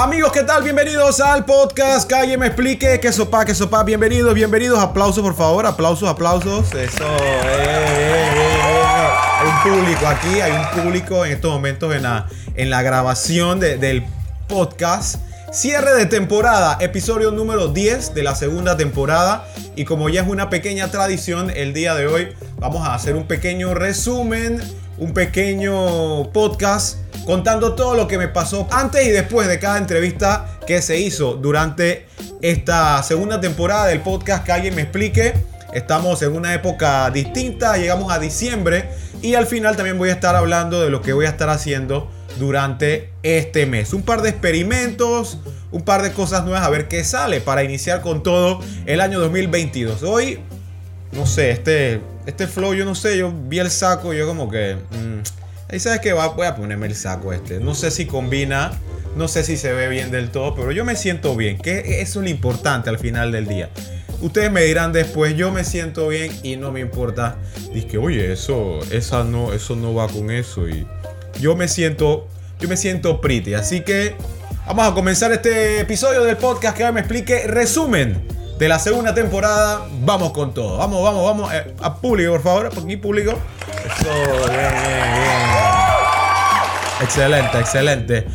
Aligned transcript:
Amigos, 0.00 0.30
¿qué 0.32 0.44
tal? 0.44 0.62
Bienvenidos 0.62 1.18
al 1.20 1.44
podcast 1.44 2.08
Calle 2.08 2.38
Me 2.38 2.46
Explique. 2.46 3.00
Que 3.00 3.12
sopa, 3.12 3.44
que 3.44 3.52
sopa. 3.52 3.82
Bienvenidos, 3.82 4.32
bienvenidos. 4.32 4.78
Aplausos, 4.78 5.22
por 5.24 5.34
favor. 5.34 5.66
Aplausos, 5.66 6.08
aplausos. 6.08 6.72
Eso. 6.72 7.04
eh, 7.04 7.40
eh, 7.44 8.30
eh. 8.36 9.08
Hay 9.40 9.48
un 9.48 9.62
público 9.80 10.06
aquí, 10.06 10.40
hay 10.40 10.52
un 10.52 10.82
público 10.84 11.24
en 11.24 11.32
estos 11.32 11.50
momentos 11.52 11.92
en 11.96 12.04
la, 12.04 12.28
en 12.54 12.70
la 12.70 12.82
grabación 12.82 13.58
de- 13.58 13.76
del 13.76 14.04
podcast. 14.46 15.16
Cierre 15.52 15.94
de 15.94 16.06
temporada, 16.06 16.76
episodio 16.80 17.32
número 17.32 17.66
10 17.68 18.14
de 18.14 18.22
la 18.22 18.36
segunda 18.36 18.76
temporada. 18.76 19.48
Y 19.74 19.84
como 19.84 20.08
ya 20.10 20.20
es 20.22 20.28
una 20.28 20.48
pequeña 20.48 20.92
tradición, 20.92 21.50
el 21.50 21.72
día 21.72 21.96
de 21.96 22.06
hoy 22.06 22.28
vamos 22.58 22.86
a 22.86 22.94
hacer 22.94 23.16
un 23.16 23.26
pequeño 23.26 23.74
resumen, 23.74 24.62
un 24.98 25.12
pequeño 25.12 26.30
podcast 26.32 26.98
contando 27.28 27.74
todo 27.74 27.94
lo 27.94 28.08
que 28.08 28.16
me 28.16 28.28
pasó 28.28 28.66
antes 28.70 29.06
y 29.06 29.10
después 29.10 29.48
de 29.48 29.58
cada 29.58 29.76
entrevista 29.76 30.58
que 30.66 30.80
se 30.80 30.98
hizo 30.98 31.34
durante 31.34 32.06
esta 32.40 33.02
segunda 33.02 33.38
temporada 33.38 33.84
del 33.84 34.00
podcast 34.00 34.46
Que 34.46 34.52
alguien 34.52 34.74
me 34.74 34.80
explique. 34.80 35.34
Estamos 35.74 36.22
en 36.22 36.34
una 36.34 36.54
época 36.54 37.10
distinta, 37.10 37.76
llegamos 37.76 38.10
a 38.10 38.18
diciembre 38.18 38.88
y 39.20 39.34
al 39.34 39.44
final 39.46 39.76
también 39.76 39.98
voy 39.98 40.08
a 40.08 40.12
estar 40.12 40.36
hablando 40.36 40.80
de 40.80 40.88
lo 40.88 41.02
que 41.02 41.12
voy 41.12 41.26
a 41.26 41.28
estar 41.28 41.50
haciendo 41.50 42.10
durante 42.38 43.10
este 43.22 43.66
mes. 43.66 43.92
Un 43.92 44.04
par 44.04 44.22
de 44.22 44.30
experimentos, 44.30 45.36
un 45.70 45.82
par 45.82 46.00
de 46.00 46.14
cosas 46.14 46.44
nuevas, 46.46 46.62
a 46.62 46.70
ver 46.70 46.88
qué 46.88 47.04
sale 47.04 47.42
para 47.42 47.62
iniciar 47.62 48.00
con 48.00 48.22
todo 48.22 48.60
el 48.86 49.02
año 49.02 49.20
2022. 49.20 50.02
Hoy, 50.02 50.40
no 51.12 51.26
sé, 51.26 51.50
este, 51.50 52.00
este 52.24 52.46
flow, 52.46 52.72
yo 52.72 52.86
no 52.86 52.94
sé, 52.94 53.18
yo 53.18 53.30
vi 53.30 53.58
el 53.58 53.70
saco 53.70 54.14
yo 54.14 54.26
como 54.26 54.50
que... 54.50 54.76
mm, 54.76 55.37
ahí 55.68 55.78
sabes 55.78 56.00
que 56.00 56.12
voy 56.12 56.46
a 56.46 56.56
ponerme 56.56 56.86
el 56.86 56.94
saco 56.94 57.32
este. 57.32 57.60
No 57.60 57.74
sé 57.74 57.90
si 57.90 58.06
combina, 58.06 58.72
no 59.16 59.28
sé 59.28 59.44
si 59.44 59.56
se 59.56 59.72
ve 59.72 59.88
bien 59.88 60.10
del 60.10 60.30
todo, 60.30 60.54
pero 60.54 60.72
yo 60.72 60.84
me 60.84 60.96
siento 60.96 61.36
bien, 61.36 61.58
que 61.58 62.00
eso 62.00 62.20
es 62.20 62.24
lo 62.24 62.28
importante 62.28 62.90
al 62.90 62.98
final 62.98 63.32
del 63.32 63.46
día. 63.46 63.70
Ustedes 64.20 64.50
me 64.50 64.62
dirán 64.62 64.92
después, 64.92 65.36
yo 65.36 65.52
me 65.52 65.64
siento 65.64 66.08
bien 66.08 66.32
y 66.42 66.56
no 66.56 66.72
me 66.72 66.80
importa. 66.80 67.36
Dice 67.72 67.98
oye, 67.98 68.32
eso, 68.32 68.80
esa 68.90 69.22
no, 69.22 69.52
eso 69.52 69.76
no 69.76 69.94
va 69.94 70.08
con 70.08 70.30
eso. 70.30 70.68
Y 70.68 70.86
yo 71.40 71.54
me 71.54 71.68
siento, 71.68 72.26
yo 72.58 72.68
me 72.68 72.76
siento 72.76 73.20
pretty. 73.20 73.54
Así 73.54 73.82
que 73.82 74.16
vamos 74.66 74.88
a 74.88 74.94
comenzar 74.94 75.30
este 75.32 75.80
episodio 75.80 76.24
del 76.24 76.36
podcast 76.36 76.76
que 76.76 76.82
ahora 76.82 76.92
me 76.94 77.00
explique 77.00 77.46
resumen 77.46 78.26
de 78.58 78.68
la 78.68 78.80
segunda 78.80 79.14
temporada. 79.14 79.86
Vamos 80.00 80.32
con 80.32 80.52
todo. 80.52 80.78
Vamos, 80.78 81.00
vamos, 81.02 81.24
vamos. 81.24 81.54
Eh, 81.54 81.74
a 81.80 81.94
público, 81.94 82.32
por 82.32 82.42
favor. 82.42 82.70
Aquí, 82.76 82.96
público. 82.96 83.38
Eso, 83.84 84.10
bien, 84.50 84.72
bien, 84.82 85.14
bien. 85.14 85.67
Excelente, 87.00 87.58
excelente. 87.58 88.26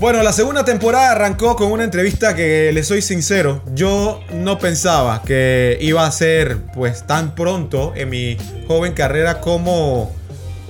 Bueno, 0.00 0.22
la 0.22 0.32
segunda 0.32 0.64
temporada 0.64 1.10
arrancó 1.10 1.56
con 1.56 1.70
una 1.70 1.84
entrevista 1.84 2.34
que, 2.34 2.70
le 2.72 2.82
soy 2.82 3.02
sincero, 3.02 3.62
yo 3.74 4.20
no 4.32 4.58
pensaba 4.58 5.22
que 5.22 5.76
iba 5.82 6.06
a 6.06 6.10
ser 6.10 6.56
pues 6.72 7.06
tan 7.06 7.34
pronto 7.34 7.92
en 7.94 8.08
mi 8.08 8.38
joven 8.66 8.94
carrera 8.94 9.40
como 9.40 10.16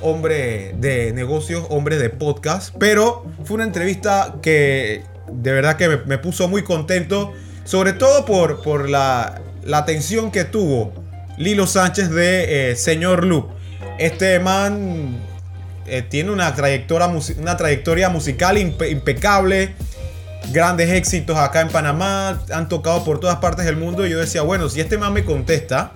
hombre 0.03 0.75
de 0.79 1.13
negocios, 1.13 1.65
hombre 1.69 1.97
de 1.97 2.11
podcast, 2.11 2.75
pero 2.79 3.25
fue 3.45 3.55
una 3.55 3.65
entrevista 3.65 4.35
que 4.43 5.05
de 5.31 5.53
verdad 5.53 5.77
que 5.77 5.89
me, 5.89 5.97
me 5.99 6.19
puso 6.19 6.49
muy 6.49 6.65
contento, 6.65 7.33
sobre 7.63 7.93
todo 7.93 8.25
por, 8.25 8.63
por 8.63 8.89
la, 8.89 9.41
la 9.63 9.79
atención 9.79 10.33
que 10.33 10.45
tuvo 10.45 10.93
Lilo 11.39 11.67
Sánchez 11.67 12.11
de 12.11 12.73
eh, 12.73 12.77
Señor 12.77 13.25
Loop. 13.25 13.47
Este 13.99 14.41
man 14.41 15.21
eh, 15.91 16.03
tiene 16.03 16.31
una 16.31 16.55
trayectoria, 16.55 17.11
una 17.39 17.57
trayectoria 17.57 18.09
musical 18.09 18.57
impe- 18.57 18.91
impecable, 18.91 19.75
grandes 20.53 20.91
éxitos 20.91 21.37
acá 21.37 21.61
en 21.61 21.69
Panamá, 21.69 22.43
han 22.53 22.69
tocado 22.69 23.05
por 23.05 23.21
todas 23.21 23.37
partes 23.37 23.65
del 23.67 23.77
mundo. 23.77 24.07
Y 24.07 24.11
yo 24.11 24.19
decía, 24.19 24.43
bueno, 24.43 24.69
si 24.69 24.81
este 24.81 24.97
man 24.97 25.13
me 25.13 25.25
contesta, 25.25 25.93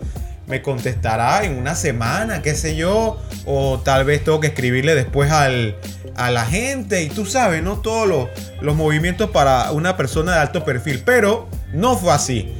me 0.47 0.61
contestará 0.61 1.45
en 1.45 1.57
una 1.57 1.75
semana, 1.75 2.43
qué 2.43 2.55
sé 2.55 2.77
yo, 2.77 3.19
o 3.47 3.81
tal 3.83 4.05
vez 4.05 4.23
tengo 4.25 4.41
que 4.41 4.49
escribirle 4.49 4.95
después 4.95 5.31
al, 5.31 5.77
a 6.17 6.31
la 6.31 6.45
gente. 6.45 7.03
Y 7.03 7.09
tú 7.09 7.25
sabes, 7.25 7.63
¿no? 7.63 7.79
Todos 7.79 8.07
los, 8.07 8.29
los 8.61 8.77
movimientos 8.77 9.31
para 9.31 9.73
una 9.73 9.97
persona 9.97 10.35
de 10.35 10.41
alto 10.41 10.65
perfil. 10.65 11.03
Pero 11.05 11.49
no 11.73 11.97
fue 11.97 12.13
así. 12.13 12.53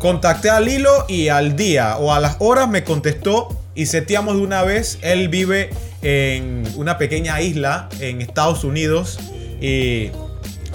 Contacté 0.00 0.48
a 0.48 0.60
Lilo 0.60 1.04
y 1.08 1.28
al 1.28 1.56
día 1.56 1.98
o 1.98 2.14
a 2.14 2.20
las 2.20 2.36
horas 2.38 2.68
me 2.68 2.84
contestó 2.84 3.62
y 3.74 3.86
seteamos 3.86 4.36
de 4.36 4.40
una 4.40 4.62
vez. 4.62 4.98
Él 5.02 5.28
vive 5.28 5.70
en 6.08 6.62
una 6.76 6.98
pequeña 6.98 7.40
isla 7.40 7.88
en 7.98 8.22
Estados 8.22 8.62
Unidos 8.62 9.18
y 9.60 10.10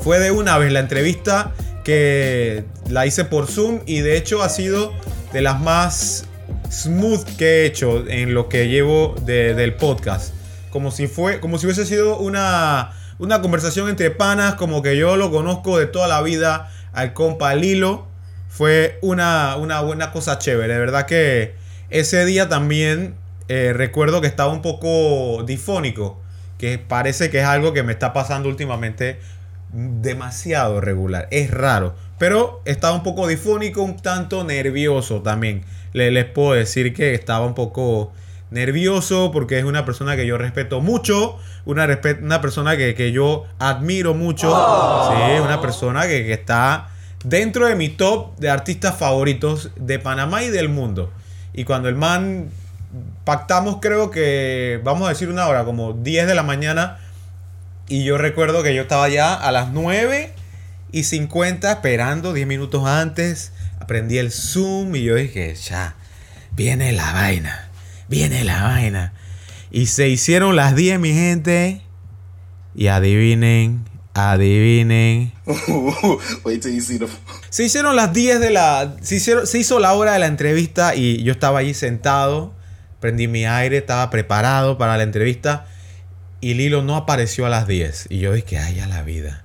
fue 0.04 0.20
de 0.20 0.32
una 0.32 0.58
vez 0.58 0.74
la 0.74 0.80
entrevista 0.82 1.54
que 1.86 2.66
la 2.90 3.06
hice 3.06 3.24
por 3.24 3.48
Zoom 3.48 3.80
y 3.86 4.02
de 4.02 4.18
hecho 4.18 4.44
ha 4.44 4.50
sido 4.50 4.92
de 5.32 5.42
las 5.42 5.62
más 5.62 6.26
smooth 6.70 7.24
que 7.38 7.46
he 7.62 7.66
hecho 7.66 8.06
en 8.10 8.34
lo 8.34 8.50
que 8.50 8.68
llevo 8.68 9.16
de- 9.26 9.54
del 9.56 9.76
podcast. 9.76 10.34
Como 10.70 10.92
si 10.92 11.08
fue, 11.08 11.40
como 11.40 11.58
si 11.58 11.66
hubiese 11.66 11.86
sido 11.86 12.18
una, 12.18 12.92
una 13.18 13.42
conversación 13.42 13.88
entre 13.88 14.12
panas, 14.12 14.56
como 14.56 14.82
que 14.82 14.98
yo 14.98 15.16
lo 15.16 15.32
conozco 15.32 15.78
de 15.78 15.86
toda 15.86 16.08
la 16.10 16.22
vida 16.22 16.70
al 16.92 17.14
compa 17.14 17.56
Lilo. 17.56 18.06
Fue 18.50 18.98
una, 19.02 19.56
una 19.56 19.80
buena 19.80 20.12
cosa 20.12 20.38
chévere. 20.40 20.74
De 20.74 20.80
verdad 20.80 21.06
que 21.06 21.56
ese 21.90 22.26
día 22.26 22.50
también 22.50 23.16
eh, 23.48 23.74
recuerdo 23.74 24.22
que 24.22 24.28
estaba 24.28 24.52
un 24.52 24.62
poco 24.62 25.44
difónico. 25.44 26.20
Que 26.58 26.78
parece 26.78 27.30
que 27.32 27.40
es 27.40 27.46
algo 27.46 27.74
que 27.74 27.82
me 27.84 27.92
está 27.92 28.14
pasando 28.14 28.48
últimamente 28.48 29.20
demasiado 29.74 30.82
regular. 30.82 31.28
Es 31.32 31.50
raro. 31.52 31.96
Pero 32.18 32.62
estaba 32.66 32.94
un 32.96 33.04
poco 33.04 33.28
difónico, 33.28 33.82
un 33.82 33.98
tanto 33.98 34.44
nervioso 34.44 35.22
también. 35.22 35.64
Le- 35.94 36.12
les 36.12 36.26
puedo 36.26 36.54
decir 36.54 36.94
que 36.94 37.14
estaba 37.16 37.46
un 37.46 37.56
poco 37.56 38.12
nervioso 38.52 39.32
porque 39.32 39.58
es 39.58 39.64
una 39.64 39.86
persona 39.86 40.16
que 40.16 40.28
yo 40.28 40.38
respeto 40.38 40.82
mucho. 40.82 41.38
Una, 41.66 41.88
respe- 41.88 42.22
una 42.22 42.42
persona 42.42 42.78
que, 42.78 42.94
que 42.96 43.12
yo 43.12 43.46
admiro 43.60 44.14
mucho. 44.14 44.50
Sí, 45.10 45.40
una 45.44 45.62
persona 45.62 46.04
que, 46.04 46.26
que 46.26 46.34
está 46.34 46.90
dentro 47.24 47.66
de 47.68 47.76
mi 47.76 47.90
top 47.90 48.38
de 48.38 48.50
artistas 48.50 48.98
favoritos 48.98 49.72
de 49.78 49.98
Panamá 50.00 50.44
y 50.44 50.50
del 50.50 50.70
mundo. 50.70 51.12
Y 51.54 51.64
cuando 51.64 51.90
el 51.90 51.96
man 51.96 52.50
pactamos, 53.24 53.78
creo 53.82 54.12
que, 54.12 54.80
vamos 54.84 55.06
a 55.08 55.10
decir 55.10 55.30
una 55.30 55.48
hora, 55.48 55.64
como 55.66 55.94
10 55.94 56.28
de 56.28 56.36
la 56.36 56.44
mañana. 56.44 57.00
Y 57.88 58.04
yo 58.04 58.18
recuerdo 58.18 58.64
que 58.64 58.74
yo 58.74 58.84
estaba 58.84 59.10
ya 59.10 59.34
a 59.34 59.52
las 59.52 59.70
9 59.72 60.34
y 60.92 61.04
50 61.04 61.72
esperando 61.72 62.34
10 62.34 62.48
minutos 62.48 62.86
antes. 62.88 63.52
Aprendí 63.80 64.18
el 64.18 64.32
Zoom 64.32 64.96
y 64.96 65.04
yo 65.04 65.16
dije, 65.16 65.56
ya, 65.56 65.96
viene 66.56 66.92
la 66.94 67.12
vaina, 67.12 67.70
viene 68.08 68.44
la 68.44 68.64
vaina. 68.64 69.14
Y 69.72 69.88
se 69.88 70.08
hicieron 70.08 70.56
las 70.56 70.76
10, 70.76 71.00
mi 71.00 71.14
gente. 71.14 71.82
Y 72.76 72.88
adivinen, 72.88 73.84
adivinen. 74.14 75.34
Wait 76.46 76.62
till 76.62 76.74
you 76.74 76.82
see 76.82 76.98
the. 77.00 77.08
Se 77.50 77.64
hicieron 77.66 77.96
las 77.96 78.14
10 78.14 78.40
de 78.40 78.50
la. 78.52 78.96
Se, 79.02 79.16
hicieron- 79.16 79.46
se 79.48 79.60
hizo 79.60 79.80
la 79.80 79.94
hora 79.94 80.14
de 80.14 80.20
la 80.20 80.28
entrevista 80.28 80.96
y 80.96 81.22
yo 81.24 81.32
estaba 81.34 81.60
allí 81.60 81.74
sentado. 81.74 82.54
Prendí 83.02 83.28
mi 83.28 83.46
aire, 83.46 83.78
estaba 83.78 84.12
preparado 84.12 84.78
para 84.78 84.96
la 84.96 85.04
entrevista. 85.04 85.66
Y 86.40 86.54
Lilo 86.54 86.84
no 86.84 86.96
apareció 86.96 87.48
a 87.48 87.50
las 87.50 87.68
10. 87.68 88.08
Y 88.10 88.20
yo 88.20 88.32
dije, 88.32 88.60
ay, 88.60 88.80
a 88.80 88.88
la 88.88 89.02
vida. 89.02 89.44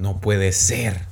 No 0.00 0.20
puede 0.20 0.50
ser. 0.50 1.02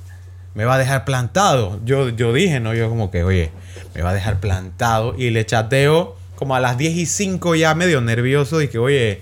Me 0.55 0.65
va 0.65 0.75
a 0.75 0.77
dejar 0.77 1.05
plantado. 1.05 1.79
Yo, 1.85 2.09
yo 2.09 2.33
dije, 2.33 2.59
¿no? 2.59 2.73
Yo 2.73 2.89
como 2.89 3.11
que, 3.11 3.23
oye, 3.23 3.51
me 3.95 4.01
va 4.01 4.09
a 4.09 4.13
dejar 4.13 4.41
plantado. 4.41 5.15
Y 5.17 5.29
le 5.29 5.45
chateo 5.45 6.17
como 6.35 6.53
a 6.53 6.59
las 6.59 6.77
10 6.77 6.97
y 6.97 7.05
5 7.05 7.55
ya 7.55 7.73
medio 7.75 8.01
nervioso. 8.01 8.59
Que, 8.69 8.77
oye, 8.77 9.21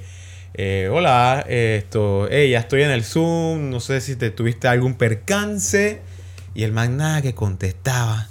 eh, 0.55 0.89
hola, 0.91 1.45
esto, 1.47 2.27
hey, 2.31 2.49
ya 2.49 2.59
estoy 2.59 2.81
en 2.81 2.89
el 2.89 3.03
Zoom. 3.03 3.69
No 3.69 3.79
sé 3.81 4.01
si 4.01 4.15
te 4.15 4.31
tuviste 4.31 4.67
algún 4.67 4.95
percance. 4.95 6.01
Y 6.55 6.63
el 6.63 6.71
man 6.71 6.97
nada 6.97 7.21
que 7.21 7.35
contestaba. 7.35 8.29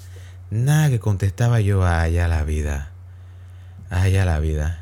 Nada 0.51 0.91
que 0.91 0.99
contestaba 0.99 1.61
yo. 1.61 1.87
Ay, 1.87 2.19
a 2.19 2.27
la 2.27 2.43
vida. 2.43 2.92
Ay, 3.95 4.17
a 4.17 4.25
la 4.25 4.41
vida. 4.41 4.81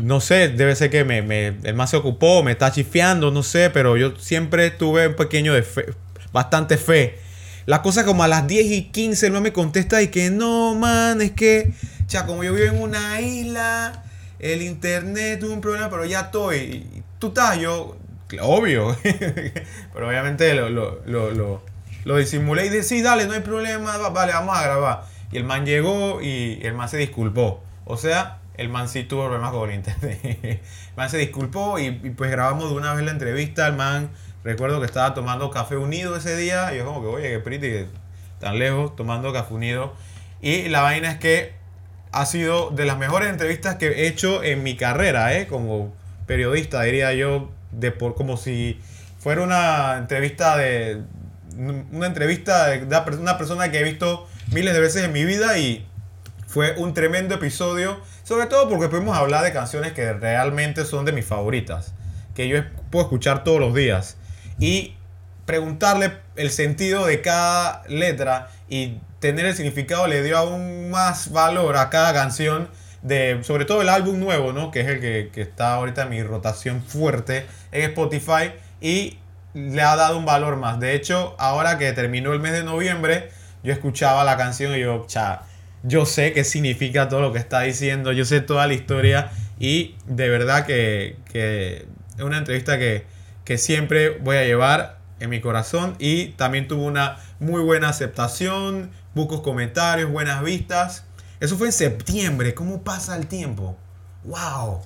No 0.00 0.20
sé, 0.20 0.48
debe 0.48 0.76
ser 0.76 0.90
que 0.90 1.02
me, 1.04 1.46
el 1.62 1.74
man 1.74 1.88
se 1.88 1.96
ocupó, 1.96 2.42
me 2.42 2.52
está 2.52 2.70
chifeando, 2.70 3.30
no 3.30 3.42
sé, 3.42 3.70
pero 3.70 3.96
yo 3.96 4.14
siempre 4.18 4.70
tuve 4.70 5.08
un 5.08 5.14
pequeño 5.14 5.54
de 5.54 5.62
fe, 5.62 5.86
bastante 6.30 6.76
fe. 6.76 7.18
La 7.64 7.80
cosa 7.80 8.04
como 8.04 8.22
a 8.22 8.28
las 8.28 8.46
10 8.46 8.66
y 8.66 8.82
15 8.90 9.30
no 9.30 9.40
me 9.40 9.52
contesta 9.54 10.02
y 10.02 10.08
que 10.08 10.30
no, 10.30 10.74
man, 10.74 11.22
es 11.22 11.32
que, 11.32 11.72
ya 12.06 12.26
como 12.26 12.44
yo 12.44 12.52
vivo 12.52 12.66
en 12.74 12.82
una 12.82 13.18
isla, 13.22 14.02
el 14.38 14.60
internet 14.60 15.40
tuvo 15.40 15.54
un 15.54 15.62
problema, 15.62 15.88
pero 15.88 16.04
ya 16.04 16.20
estoy. 16.20 16.86
Tú 17.18 17.28
estás, 17.28 17.58
yo, 17.58 17.96
obvio, 18.42 18.94
pero 19.94 20.06
obviamente 20.08 20.52
lo, 20.54 20.68
lo, 20.68 21.00
lo, 21.06 21.30
lo, 21.30 21.62
lo 22.04 22.16
disimulé 22.18 22.66
y 22.66 22.68
dije, 22.68 22.82
sí, 22.82 23.00
dale, 23.00 23.26
no 23.26 23.32
hay 23.32 23.40
problema, 23.40 23.96
va- 23.96 24.10
vale, 24.10 24.34
vamos 24.34 24.54
a 24.58 24.62
grabar. 24.62 25.13
Y 25.32 25.36
el 25.36 25.44
man 25.44 25.66
llegó 25.66 26.20
y 26.20 26.60
el 26.62 26.74
man 26.74 26.88
se 26.88 26.96
disculpó. 26.96 27.62
O 27.84 27.96
sea, 27.96 28.38
el 28.56 28.68
man 28.68 28.88
sí 28.88 29.02
tuvo 29.02 29.26
problemas 29.26 29.50
con 29.50 29.68
el 29.70 29.76
internet. 29.76 30.20
el 30.42 30.60
man 30.96 31.10
se 31.10 31.18
disculpó 31.18 31.78
y, 31.78 31.90
pues 31.90 32.30
grabamos 32.30 32.70
de 32.70 32.76
una 32.76 32.94
vez 32.94 33.04
la 33.04 33.10
entrevista. 33.10 33.66
El 33.66 33.74
man, 33.74 34.10
recuerdo 34.42 34.80
que 34.80 34.86
estaba 34.86 35.14
tomando 35.14 35.50
café 35.50 35.76
unido 35.76 36.16
ese 36.16 36.36
día. 36.36 36.72
Y 36.74 36.78
yo 36.78 36.84
como 36.84 37.00
que, 37.02 37.08
oye, 37.08 37.30
qué 37.30 37.38
pretty, 37.40 37.86
tan 38.38 38.58
lejos, 38.58 38.94
tomando 38.96 39.32
café 39.32 39.54
unido. 39.54 39.94
Y 40.40 40.68
la 40.68 40.82
vaina 40.82 41.10
es 41.10 41.18
que 41.18 41.52
ha 42.12 42.26
sido 42.26 42.70
de 42.70 42.84
las 42.84 42.96
mejores 42.96 43.28
entrevistas 43.28 43.76
que 43.76 43.88
he 43.88 44.06
hecho 44.06 44.44
en 44.44 44.62
mi 44.62 44.76
carrera, 44.76 45.34
¿eh? 45.36 45.48
Como 45.48 45.92
periodista, 46.26 46.82
diría 46.82 47.12
yo, 47.12 47.50
de 47.72 47.90
por, 47.90 48.14
como 48.14 48.36
si 48.36 48.80
fuera 49.18 49.42
una 49.42 49.96
entrevista 49.98 50.56
de... 50.56 51.02
Una 51.56 52.08
entrevista 52.08 52.66
de 52.66 52.84
una 52.84 53.38
persona 53.38 53.70
que 53.70 53.78
he 53.78 53.84
visto 53.84 54.26
miles 54.54 54.72
de 54.72 54.80
veces 54.80 55.02
en 55.02 55.12
mi 55.12 55.24
vida 55.24 55.58
y 55.58 55.84
fue 56.46 56.76
un 56.76 56.94
tremendo 56.94 57.34
episodio, 57.34 58.00
sobre 58.22 58.46
todo 58.46 58.68
porque 58.68 58.88
pudimos 58.88 59.16
hablar 59.18 59.42
de 59.42 59.52
canciones 59.52 59.92
que 59.92 60.12
realmente 60.12 60.84
son 60.84 61.04
de 61.04 61.10
mis 61.10 61.26
favoritas, 61.26 61.92
que 62.36 62.46
yo 62.46 62.62
puedo 62.90 63.06
escuchar 63.06 63.42
todos 63.42 63.58
los 63.58 63.74
días 63.74 64.16
y 64.60 64.94
preguntarle 65.44 66.18
el 66.36 66.50
sentido 66.50 67.04
de 67.04 67.20
cada 67.20 67.82
letra 67.88 68.48
y 68.68 69.00
tener 69.18 69.44
el 69.44 69.56
significado 69.56 70.06
le 70.06 70.22
dio 70.22 70.38
aún 70.38 70.88
más 70.88 71.32
valor 71.32 71.76
a 71.76 71.90
cada 71.90 72.14
canción 72.14 72.68
de, 73.02 73.40
sobre 73.42 73.64
todo 73.64 73.82
el 73.82 73.88
álbum 73.88 74.20
nuevo, 74.20 74.52
¿no? 74.52 74.70
Que 74.70 74.82
es 74.82 74.86
el 74.86 75.00
que, 75.00 75.30
que 75.34 75.42
está 75.42 75.74
ahorita 75.74 76.02
en 76.02 76.10
mi 76.10 76.22
rotación 76.22 76.80
fuerte 76.80 77.44
en 77.72 77.90
Spotify 77.90 78.52
y 78.80 79.18
le 79.52 79.82
ha 79.82 79.96
dado 79.96 80.16
un 80.16 80.24
valor 80.24 80.56
más. 80.56 80.78
De 80.78 80.94
hecho, 80.94 81.34
ahora 81.38 81.76
que 81.76 81.92
terminó 81.92 82.32
el 82.32 82.38
mes 82.38 82.52
de 82.52 82.62
noviembre, 82.62 83.30
yo 83.64 83.72
escuchaba 83.72 84.22
la 84.24 84.36
canción 84.36 84.76
y 84.76 84.80
yo, 84.80 85.06
cha, 85.08 85.42
yo 85.82 86.04
sé 86.06 86.32
qué 86.32 86.44
significa 86.44 87.08
todo 87.08 87.22
lo 87.22 87.32
que 87.32 87.38
está 87.38 87.62
diciendo, 87.62 88.12
yo 88.12 88.26
sé 88.26 88.42
toda 88.42 88.66
la 88.66 88.74
historia 88.74 89.32
y 89.58 89.96
de 90.06 90.28
verdad 90.28 90.66
que, 90.66 91.16
que 91.32 91.86
es 92.16 92.22
una 92.22 92.38
entrevista 92.38 92.78
que, 92.78 93.06
que 93.44 93.56
siempre 93.56 94.10
voy 94.10 94.36
a 94.36 94.44
llevar 94.44 94.98
en 95.18 95.30
mi 95.30 95.40
corazón 95.40 95.96
y 95.98 96.28
también 96.32 96.68
tuvo 96.68 96.84
una 96.84 97.16
muy 97.40 97.62
buena 97.62 97.88
aceptación, 97.88 98.90
bucos 99.14 99.40
comentarios, 99.40 100.10
buenas 100.10 100.42
vistas. 100.44 101.04
Eso 101.40 101.56
fue 101.56 101.68
en 101.68 101.72
septiembre, 101.72 102.54
¿cómo 102.54 102.82
pasa 102.84 103.16
el 103.16 103.26
tiempo? 103.26 103.76
¡Wow! 104.24 104.82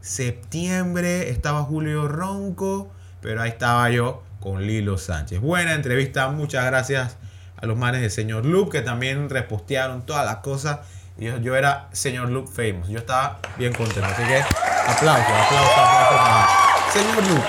Septiembre, 0.00 1.30
estaba 1.30 1.62
Julio 1.62 2.08
Ronco, 2.08 2.90
pero 3.20 3.42
ahí 3.42 3.50
estaba 3.50 3.88
yo 3.90 4.24
con 4.40 4.66
Lilo 4.66 4.98
Sánchez. 4.98 5.40
Buena 5.40 5.74
entrevista, 5.74 6.28
muchas 6.28 6.64
gracias 6.66 7.16
a 7.56 7.66
los 7.66 7.76
manes 7.76 8.00
de 8.00 8.10
Señor 8.10 8.44
Loop 8.44 8.70
que 8.70 8.82
también 8.82 9.30
repostearon 9.30 10.04
todas 10.04 10.24
las 10.24 10.36
cosas. 10.36 10.80
Y 11.18 11.26
yo, 11.42 11.56
era 11.56 11.88
Señor 11.92 12.28
Loop 12.28 12.48
Famous. 12.48 12.88
Yo 12.88 12.98
estaba 12.98 13.40
bien 13.56 13.72
contento. 13.72 14.04
Así 14.04 14.22
que 14.22 14.38
aplausos, 14.38 15.24
aplausos, 15.26 15.78
aplausos 15.78 16.92
Señor 16.92 17.26
Loop. 17.28 17.44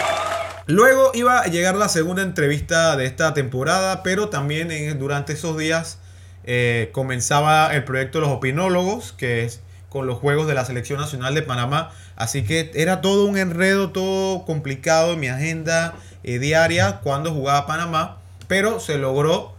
Luego 0.67 1.11
iba 1.13 1.39
a 1.39 1.47
llegar 1.47 1.75
la 1.75 1.89
segunda 1.89 2.21
entrevista 2.21 2.97
de 2.97 3.05
esta 3.05 3.33
temporada, 3.33 4.03
pero 4.03 4.29
también 4.29 4.99
durante 4.99 5.33
esos 5.33 5.57
días 5.57 5.99
eh, 6.43 6.89
comenzaba 6.93 7.73
el 7.73 7.83
proyecto 7.83 8.19
Los 8.19 8.29
Opinólogos, 8.29 9.13
que 9.13 9.43
es 9.43 9.61
con 9.89 10.07
los 10.07 10.17
Juegos 10.17 10.47
de 10.47 10.53
la 10.53 10.65
Selección 10.65 10.99
Nacional 10.99 11.35
de 11.35 11.41
Panamá. 11.41 11.91
Así 12.15 12.43
que 12.43 12.71
era 12.73 13.01
todo 13.01 13.25
un 13.25 13.37
enredo, 13.37 13.91
todo 13.91 14.45
complicado 14.45 15.13
en 15.13 15.19
mi 15.19 15.27
agenda 15.27 15.95
eh, 16.23 16.39
diaria 16.39 16.99
cuando 17.03 17.33
jugaba 17.33 17.67
Panamá, 17.67 18.17
pero 18.47 18.79
se 18.79 18.97
logró 18.97 19.56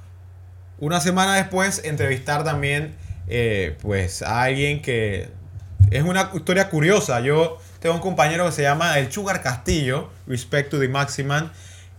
una 0.80 1.00
semana 1.00 1.36
después 1.36 1.82
entrevistar 1.84 2.44
también 2.44 2.94
eh, 3.28 3.76
pues 3.82 4.22
a 4.22 4.42
alguien 4.42 4.80
que 4.80 5.28
es 5.90 6.02
una 6.02 6.30
historia 6.34 6.70
curiosa. 6.70 7.20
Yo 7.20 7.58
tengo 7.80 7.94
un 7.94 8.00
compañero 8.00 8.46
que 8.46 8.52
se 8.52 8.62
llama 8.62 8.98
el 8.98 9.08
Chugar 9.08 9.42
Castillo, 9.42 10.10
Respect 10.26 10.70
to 10.70 10.78
the 10.78 10.88
Maximan. 10.88 11.50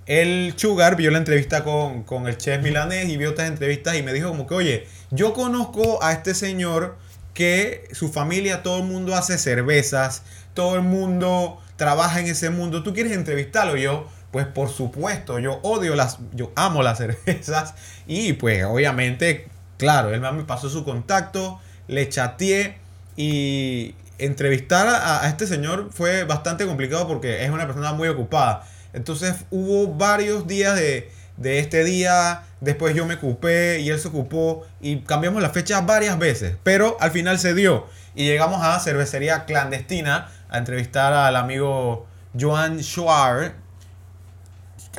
El 0.06 0.56
Chugar 0.56 0.96
vio 0.96 1.12
la 1.12 1.20
entrevista 1.20 1.64
con, 1.64 2.04
con 2.04 2.28
el 2.28 2.38
chef 2.38 2.64
milanés 2.64 3.10
y 3.10 3.18
vio 3.18 3.32
otras 3.32 3.48
entrevistas 3.48 3.96
y 3.96 4.04
me 4.04 4.14
dijo 4.14 4.30
como 4.30 4.48
que, 4.48 4.56
oye, 4.56 4.88
yo 5.12 5.34
conozco 5.34 6.04
a 6.04 6.14
este 6.14 6.34
señor 6.34 6.98
que 7.34 7.88
su 7.92 8.12
familia, 8.12 8.64
todo 8.64 8.80
el 8.80 8.86
mundo 8.86 9.16
hace 9.16 9.38
cervezas, 9.38 10.24
todo 10.54 10.76
el 10.76 10.82
mundo 10.82 11.62
trabaja 11.76 12.20
en 12.20 12.28
ese 12.28 12.50
mundo. 12.50 12.84
¿Tú 12.84 12.94
quieres 12.94 13.14
entrevistarlo? 13.14 13.78
yo, 13.78 14.08
pues 14.32 14.46
por 14.46 14.70
supuesto, 14.70 15.40
yo 15.40 15.60
odio 15.64 15.96
las, 15.96 16.20
yo 16.34 16.52
amo 16.56 16.84
las 16.84 16.98
cervezas 17.00 17.74
y 18.08 18.34
pues 18.34 18.64
obviamente, 18.66 19.48
claro, 19.78 20.14
él 20.14 20.22
me 20.22 20.44
pasó 20.44 20.70
su 20.70 20.84
contacto, 20.84 21.60
le 21.88 22.08
chateé 22.10 22.78
y 23.16 23.96
entrevistar 24.18 24.88
a, 24.88 25.28
este 25.28 25.48
señor 25.48 25.90
fue 25.92 26.24
bastante 26.26 26.66
complicado 26.66 27.08
porque 27.08 27.44
es 27.44 27.50
una 27.50 27.66
persona 27.66 27.94
muy 27.94 28.08
ocupada. 28.08 28.66
Entonces 28.94 29.36
hubo 29.52 29.94
varios 29.94 30.48
días 30.48 30.76
de, 30.76 31.12
de 31.38 31.60
este 31.60 31.84
día, 31.84 32.44
después 32.60 32.96
yo 32.96 33.06
me 33.06 33.16
ocupé 33.16 33.80
y 33.80 33.90
él 33.90 34.00
se 34.00 34.10
ocupó 34.10 34.66
y 34.82 35.00
cambiamos 35.02 35.42
la 35.42 35.50
fecha 35.50 35.82
varias 35.82 36.18
veces, 36.20 36.56
pero 36.64 36.98
al 37.00 37.12
final 37.12 37.40
se 37.40 37.54
dio 37.54 37.88
y 38.16 38.26
llegamos 38.26 38.62
a 38.64 38.80
cervecería 38.80 39.46
clandestina 39.46 40.30
a 40.50 40.58
entrevistar 40.58 41.14
al 41.14 41.36
amigo 41.36 42.08
Joan 42.38 42.82
Schwar. 42.84 43.54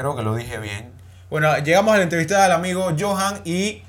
Creo 0.01 0.17
que 0.17 0.23
lo 0.23 0.35
dije 0.35 0.57
bien. 0.57 0.93
Bueno, 1.29 1.59
llegamos 1.59 1.93
a 1.93 1.99
la 1.99 2.05
entrevista 2.05 2.43
al 2.47 2.53
amigo 2.53 2.91
Johan 2.99 3.43
y 3.45 3.83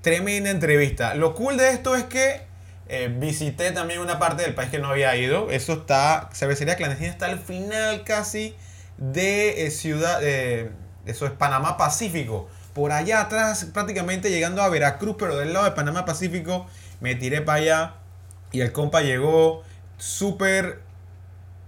tremenda 0.00 0.48
entrevista. 0.48 1.14
Lo 1.14 1.34
cool 1.34 1.58
de 1.58 1.68
esto 1.72 1.94
es 1.94 2.04
que 2.04 2.40
eh, 2.88 3.14
visité 3.14 3.70
también 3.72 4.00
una 4.00 4.18
parte 4.18 4.44
del 4.44 4.54
país 4.54 4.70
que 4.70 4.78
no 4.78 4.88
había 4.88 5.14
ido. 5.16 5.50
Eso 5.50 5.74
está, 5.74 6.30
cervecería 6.32 6.76
clandestina 6.76 7.10
está 7.10 7.26
al 7.26 7.38
final 7.38 8.02
casi 8.04 8.56
de 8.96 9.66
eh, 9.66 9.70
ciudad, 9.70 10.20
eh, 10.22 10.70
eso 11.04 11.26
es 11.26 11.32
Panamá 11.32 11.76
Pacífico. 11.76 12.48
Por 12.72 12.90
allá 12.90 13.20
atrás, 13.20 13.66
prácticamente 13.66 14.30
llegando 14.30 14.62
a 14.62 14.70
Veracruz, 14.70 15.16
pero 15.18 15.36
del 15.36 15.52
lado 15.52 15.66
de 15.66 15.72
Panamá 15.72 16.06
Pacífico, 16.06 16.66
me 17.00 17.14
tiré 17.14 17.42
para 17.42 17.58
allá 17.58 17.94
y 18.52 18.62
el 18.62 18.72
compa 18.72 19.02
llegó 19.02 19.64
súper 19.98 20.80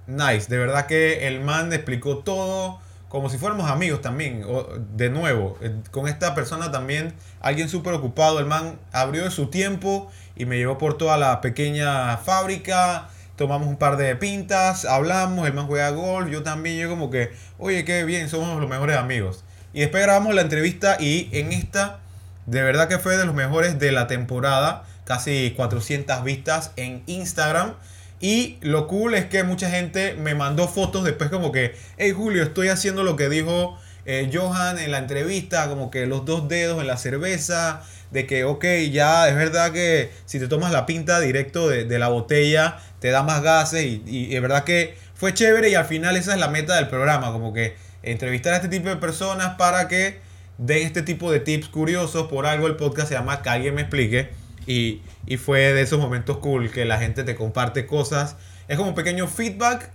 nice. 0.06 0.48
De 0.48 0.56
verdad 0.56 0.86
que 0.86 1.28
el 1.28 1.42
man 1.42 1.70
explicó 1.74 2.20
todo 2.20 2.80
como 3.10 3.28
si 3.28 3.38
fuéramos 3.38 3.68
amigos 3.68 4.00
también. 4.00 4.46
De 4.94 5.10
nuevo, 5.10 5.58
eh, 5.60 5.74
con 5.90 6.06
esta 6.06 6.32
persona 6.32 6.70
también, 6.70 7.12
alguien 7.40 7.68
súper 7.68 7.92
ocupado. 7.92 8.38
El 8.38 8.46
man 8.46 8.78
abrió 8.92 9.28
su 9.32 9.48
tiempo 9.48 10.10
y 10.36 10.46
me 10.46 10.56
llevó 10.56 10.78
por 10.78 10.96
toda 10.96 11.18
la 11.18 11.40
pequeña 11.40 12.16
fábrica. 12.18 13.08
Tomamos 13.34 13.66
un 13.66 13.76
par 13.76 13.96
de 13.96 14.14
pintas, 14.14 14.84
hablamos, 14.84 15.46
el 15.46 15.54
man 15.54 15.66
juega 15.66 15.90
golf, 15.90 16.30
yo 16.30 16.44
también, 16.44 16.78
yo 16.78 16.88
como 16.88 17.10
que, 17.10 17.32
oye, 17.58 17.84
qué 17.84 18.04
bien, 18.04 18.28
somos 18.28 18.60
los 18.60 18.70
mejores 18.70 18.96
amigos. 18.96 19.44
Y 19.72 19.80
después 19.80 20.04
grabamos 20.04 20.32
la 20.34 20.42
entrevista 20.42 20.96
y 21.00 21.30
en 21.32 21.52
esta, 21.52 21.98
de 22.46 22.62
verdad 22.62 22.86
que 22.86 22.98
fue 22.98 23.16
de 23.16 23.24
los 23.24 23.34
mejores 23.34 23.78
de 23.80 23.90
la 23.90 24.06
temporada, 24.06 24.84
casi 25.04 25.52
400 25.56 26.22
vistas 26.22 26.72
en 26.76 27.02
Instagram. 27.06 27.74
Y 28.20 28.58
lo 28.60 28.86
cool 28.86 29.14
es 29.14 29.26
que 29.26 29.42
mucha 29.44 29.70
gente 29.70 30.14
me 30.14 30.34
mandó 30.34 30.68
fotos 30.68 31.04
después 31.04 31.30
como 31.30 31.52
que, 31.52 31.74
hey 31.96 32.12
Julio, 32.14 32.42
estoy 32.42 32.68
haciendo 32.68 33.02
lo 33.02 33.16
que 33.16 33.28
dijo 33.30 33.78
eh, 34.04 34.30
Johan 34.32 34.78
en 34.78 34.90
la 34.90 34.98
entrevista, 34.98 35.68
como 35.68 35.90
que 35.90 36.06
los 36.06 36.26
dos 36.26 36.48
dedos 36.48 36.80
en 36.80 36.86
la 36.86 36.98
cerveza, 36.98 37.82
de 38.10 38.26
que, 38.26 38.44
ok, 38.44 38.64
ya 38.90 39.28
es 39.28 39.36
verdad 39.36 39.72
que 39.72 40.10
si 40.26 40.38
te 40.38 40.48
tomas 40.48 40.72
la 40.72 40.84
pinta 40.84 41.18
directo 41.20 41.68
de, 41.68 41.84
de 41.84 41.98
la 41.98 42.08
botella, 42.08 42.78
te 42.98 43.10
da 43.10 43.22
más 43.22 43.42
gases 43.42 43.84
y, 43.84 44.02
y 44.06 44.36
es 44.36 44.42
verdad 44.42 44.64
que 44.64 44.96
fue 45.14 45.32
chévere 45.32 45.70
y 45.70 45.74
al 45.74 45.84
final 45.84 46.16
esa 46.16 46.34
es 46.34 46.40
la 46.40 46.48
meta 46.48 46.76
del 46.76 46.88
programa, 46.88 47.32
como 47.32 47.52
que 47.52 47.76
entrevistar 48.02 48.52
a 48.54 48.56
este 48.56 48.68
tipo 48.68 48.88
de 48.88 48.96
personas 48.96 49.56
para 49.56 49.88
que 49.88 50.18
den 50.58 50.86
este 50.86 51.02
tipo 51.02 51.30
de 51.32 51.40
tips 51.40 51.68
curiosos. 51.68 52.28
Por 52.28 52.46
algo 52.46 52.66
el 52.66 52.76
podcast 52.76 53.08
se 53.08 53.14
llama 53.14 53.42
Que 53.42 53.48
alguien 53.48 53.74
me 53.74 53.82
explique. 53.82 54.30
Y, 54.66 55.02
y, 55.26 55.36
fue 55.36 55.72
de 55.72 55.80
esos 55.80 55.98
momentos 55.98 56.38
cool 56.38 56.70
que 56.70 56.84
la 56.84 56.98
gente 56.98 57.24
te 57.24 57.34
comparte 57.34 57.86
cosas. 57.86 58.36
Es 58.68 58.76
como 58.76 58.90
un 58.90 58.94
pequeño 58.94 59.26
feedback 59.26 59.90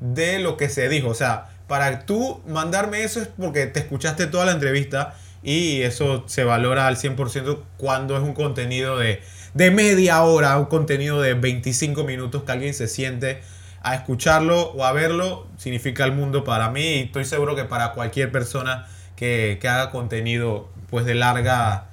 de 0.00 0.38
lo 0.38 0.56
que 0.56 0.68
se 0.68 0.88
dijo. 0.88 1.08
O 1.08 1.14
sea, 1.14 1.48
para 1.66 2.00
tú 2.04 2.42
mandarme 2.46 3.04
eso 3.04 3.20
es 3.20 3.28
porque 3.28 3.66
te 3.66 3.80
escuchaste 3.80 4.26
toda 4.26 4.44
la 4.44 4.52
entrevista 4.52 5.14
y 5.42 5.82
eso 5.82 6.24
se 6.26 6.44
valora 6.44 6.86
al 6.86 6.96
100% 6.96 7.60
cuando 7.76 8.16
es 8.16 8.22
un 8.22 8.34
contenido 8.34 8.98
de, 8.98 9.22
de 9.54 9.70
media 9.70 10.22
hora, 10.22 10.58
un 10.58 10.66
contenido 10.66 11.20
de 11.20 11.34
25 11.34 12.04
minutos 12.04 12.42
que 12.42 12.52
alguien 12.52 12.74
se 12.74 12.88
siente 12.88 13.42
a 13.82 13.94
escucharlo 13.94 14.72
o 14.72 14.84
a 14.84 14.92
verlo 14.92 15.46
significa 15.56 16.04
el 16.04 16.12
mundo 16.12 16.42
para 16.42 16.70
mí 16.70 16.94
y 16.94 17.02
estoy 17.04 17.24
seguro 17.24 17.54
que 17.54 17.64
para 17.64 17.92
cualquier 17.92 18.32
persona 18.32 18.88
que, 19.14 19.58
que 19.60 19.68
haga 19.68 19.90
contenido 19.90 20.68
pues 20.90 21.06
de 21.06 21.14
larga 21.14 21.90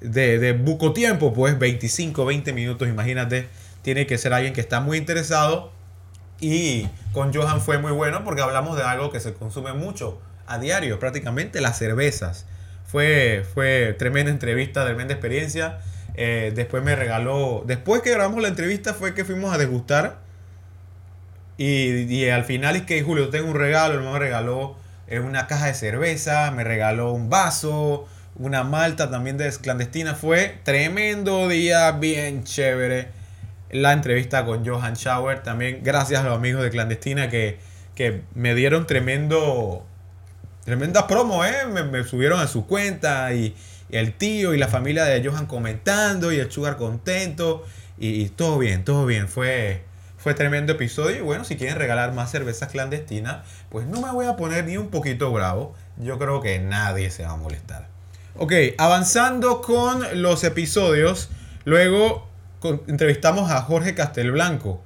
de, 0.00 0.38
de, 0.38 0.52
buco 0.52 0.92
tiempo 0.92 1.32
pues 1.32 1.58
25 1.58 2.24
20 2.24 2.52
minutos 2.52 2.88
imagínate. 2.88 3.48
Tiene 3.82 4.06
que 4.06 4.18
ser 4.18 4.32
alguien 4.32 4.52
que 4.52 4.60
está 4.60 4.80
muy 4.80 4.98
interesado. 4.98 5.72
Y 6.40 6.88
con 7.12 7.32
Johan 7.32 7.60
fue 7.60 7.78
muy 7.78 7.92
bueno 7.92 8.24
porque 8.24 8.42
hablamos 8.42 8.76
de 8.76 8.82
algo 8.82 9.10
que 9.10 9.20
se 9.20 9.32
consume 9.32 9.72
mucho 9.72 10.20
a 10.46 10.58
diario 10.58 10.98
prácticamente 10.98 11.60
las 11.60 11.78
cervezas. 11.78 12.46
Fue, 12.86 13.44
fue 13.54 13.94
tremenda 13.98 14.30
entrevista 14.30 14.84
tremenda 14.84 15.14
experiencia. 15.14 15.78
Eh, 16.14 16.52
después 16.54 16.82
me 16.82 16.96
regaló, 16.96 17.62
después 17.66 18.02
que 18.02 18.10
grabamos 18.10 18.40
la 18.42 18.48
entrevista 18.48 18.94
fue 18.94 19.14
que 19.14 19.24
fuimos 19.24 19.52
a 19.54 19.58
degustar. 19.58 20.18
Y, 21.58 22.12
y 22.12 22.28
al 22.28 22.44
final 22.44 22.76
es 22.76 22.82
que 22.82 23.02
Julio, 23.02 23.30
tengo 23.30 23.50
un 23.50 23.56
regalo, 23.56 23.94
el 23.94 24.00
me 24.00 24.18
regaló 24.18 24.76
eh, 25.08 25.20
una 25.20 25.46
caja 25.46 25.66
de 25.66 25.74
cerveza, 25.74 26.50
me 26.50 26.64
regaló 26.64 27.12
un 27.12 27.30
vaso, 27.30 28.06
una 28.38 28.64
malta 28.64 29.10
también 29.10 29.36
de 29.36 29.50
clandestina. 29.60 30.14
Fue 30.14 30.58
tremendo 30.64 31.48
día, 31.48 31.92
bien 31.92 32.44
chévere. 32.44 33.08
La 33.70 33.92
entrevista 33.92 34.44
con 34.44 34.64
Johan 34.64 34.94
Schauer, 34.94 35.42
también 35.42 35.80
gracias 35.82 36.20
a 36.20 36.24
los 36.24 36.36
amigos 36.36 36.62
de 36.62 36.70
clandestina 36.70 37.28
que, 37.28 37.58
que 37.94 38.22
me 38.34 38.54
dieron 38.54 38.86
tremendo, 38.86 39.84
tremenda 40.64 41.08
promo, 41.08 41.44
¿eh? 41.44 41.66
me, 41.66 42.04
subieron 42.04 42.38
a 42.38 42.46
su 42.46 42.66
cuenta 42.66 43.32
y, 43.34 43.56
el 43.90 44.12
tío 44.12 44.54
y 44.54 44.58
la 44.58 44.68
familia 44.68 45.04
de 45.04 45.24
Johan 45.26 45.46
comentando 45.46 46.32
y 46.32 46.38
el 46.38 46.50
Sugar 46.50 46.76
contento 46.76 47.64
y, 47.98 48.28
todo 48.30 48.58
bien, 48.58 48.84
todo 48.84 49.06
bien. 49.06 49.28
Fue, 49.28 49.82
fue 50.16 50.34
tremendo 50.34 50.72
episodio 50.72 51.16
y 51.18 51.20
bueno, 51.20 51.44
si 51.44 51.56
quieren 51.56 51.76
regalar 51.76 52.12
más 52.12 52.30
cervezas 52.30 52.70
clandestinas, 52.70 53.46
pues 53.68 53.86
no 53.86 54.00
me 54.00 54.12
voy 54.12 54.26
a 54.26 54.36
poner 54.36 54.64
ni 54.64 54.76
un 54.76 54.90
poquito 54.90 55.32
bravo. 55.32 55.74
Yo 55.96 56.18
creo 56.18 56.40
que 56.40 56.58
nadie 56.58 57.10
se 57.10 57.24
va 57.24 57.32
a 57.32 57.36
molestar. 57.36 57.95
Ok, 58.38 58.52
avanzando 58.76 59.62
con 59.62 60.20
los 60.20 60.44
episodios. 60.44 61.30
Luego 61.64 62.28
entrevistamos 62.86 63.50
a 63.50 63.62
Jorge 63.62 63.94
Castelblanco. 63.94 64.82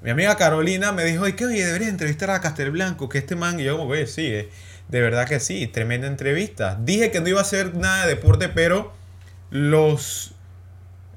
Mi 0.00 0.10
amiga 0.10 0.36
Carolina 0.36 0.92
me 0.92 1.04
dijo, 1.04 1.24
que 1.34 1.44
oye, 1.44 1.66
deberías 1.66 1.90
entrevistar 1.90 2.30
a 2.30 2.40
Castelblanco, 2.40 3.08
que 3.08 3.18
este 3.18 3.34
man, 3.34 3.58
y 3.58 3.64
yo 3.64 3.76
como, 3.76 3.90
oye, 3.90 4.06
sí, 4.06 4.26
eh, 4.26 4.48
de 4.86 5.00
verdad 5.00 5.26
que 5.26 5.40
sí, 5.40 5.66
tremenda 5.66 6.06
entrevista. 6.06 6.78
Dije 6.80 7.10
que 7.10 7.20
no 7.20 7.28
iba 7.28 7.40
a 7.40 7.42
hacer 7.42 7.74
nada 7.74 8.06
de 8.06 8.14
deporte, 8.14 8.48
pero 8.48 8.92
los, 9.50 10.36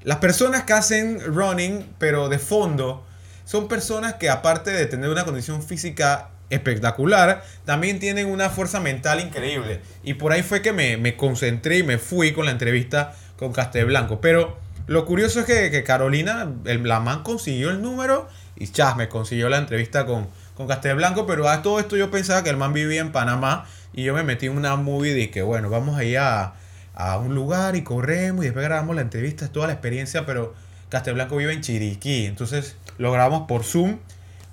las 0.02 0.16
personas 0.16 0.64
que 0.64 0.72
hacen 0.72 1.20
running, 1.20 1.94
pero 1.98 2.28
de 2.28 2.40
fondo, 2.40 3.06
son 3.44 3.68
personas 3.68 4.14
que 4.14 4.30
aparte 4.30 4.72
de 4.72 4.86
tener 4.86 5.10
una 5.10 5.24
condición 5.24 5.62
física 5.62 6.30
espectacular, 6.50 7.44
también 7.64 7.98
tienen 7.98 8.26
una 8.28 8.50
fuerza 8.50 8.80
mental 8.80 9.20
increíble. 9.20 9.80
Y 10.02 10.14
por 10.14 10.32
ahí 10.32 10.42
fue 10.42 10.62
que 10.62 10.72
me, 10.72 11.16
concentré 11.16 11.78
y 11.78 11.82
me 11.82 11.98
fui 11.98 12.32
con 12.32 12.46
la 12.46 12.52
entrevista 12.52 13.14
con 13.36 13.52
Castelblanco. 13.52 14.20
Pero 14.20 14.58
lo 14.86 15.04
curioso 15.04 15.40
es 15.40 15.46
que, 15.46 15.82
Carolina, 15.84 16.50
el, 16.64 16.82
la 16.86 17.00
man 17.00 17.22
consiguió 17.22 17.70
el 17.70 17.82
número 17.82 18.28
y 18.56 18.68
chas, 18.68 18.96
me 18.96 19.08
consiguió 19.08 19.48
la 19.48 19.58
entrevista 19.58 20.06
con, 20.06 20.28
con 20.54 20.66
Castelblanco. 20.66 21.26
Pero 21.26 21.48
a 21.48 21.62
todo 21.62 21.80
esto 21.80 21.96
yo 21.96 22.10
pensaba 22.10 22.42
que 22.42 22.50
el 22.50 22.56
man 22.56 22.72
vivía 22.72 23.00
en 23.00 23.12
Panamá 23.12 23.66
y 23.92 24.04
yo 24.04 24.14
me 24.14 24.22
metí 24.22 24.46
en 24.46 24.56
una 24.56 24.76
movie 24.76 25.14
de 25.14 25.30
que, 25.30 25.42
bueno, 25.42 25.70
vamos 25.70 25.98
ahí 25.98 26.16
a, 26.16 26.54
a 26.94 27.18
un 27.18 27.34
lugar 27.34 27.76
y 27.76 27.82
corremos 27.82 28.44
y 28.44 28.48
después 28.48 28.64
grabamos 28.64 28.96
la 28.96 29.02
entrevista, 29.02 29.44
es 29.44 29.52
toda 29.52 29.66
la 29.68 29.72
experiencia, 29.74 30.26
pero 30.26 30.54
Castelblanco 30.88 31.36
vive 31.36 31.52
en 31.52 31.60
Chiriquí. 31.60 32.26
Entonces 32.26 32.76
lo 32.98 33.12
grabamos 33.12 33.46
por 33.46 33.64
Zoom 33.64 33.98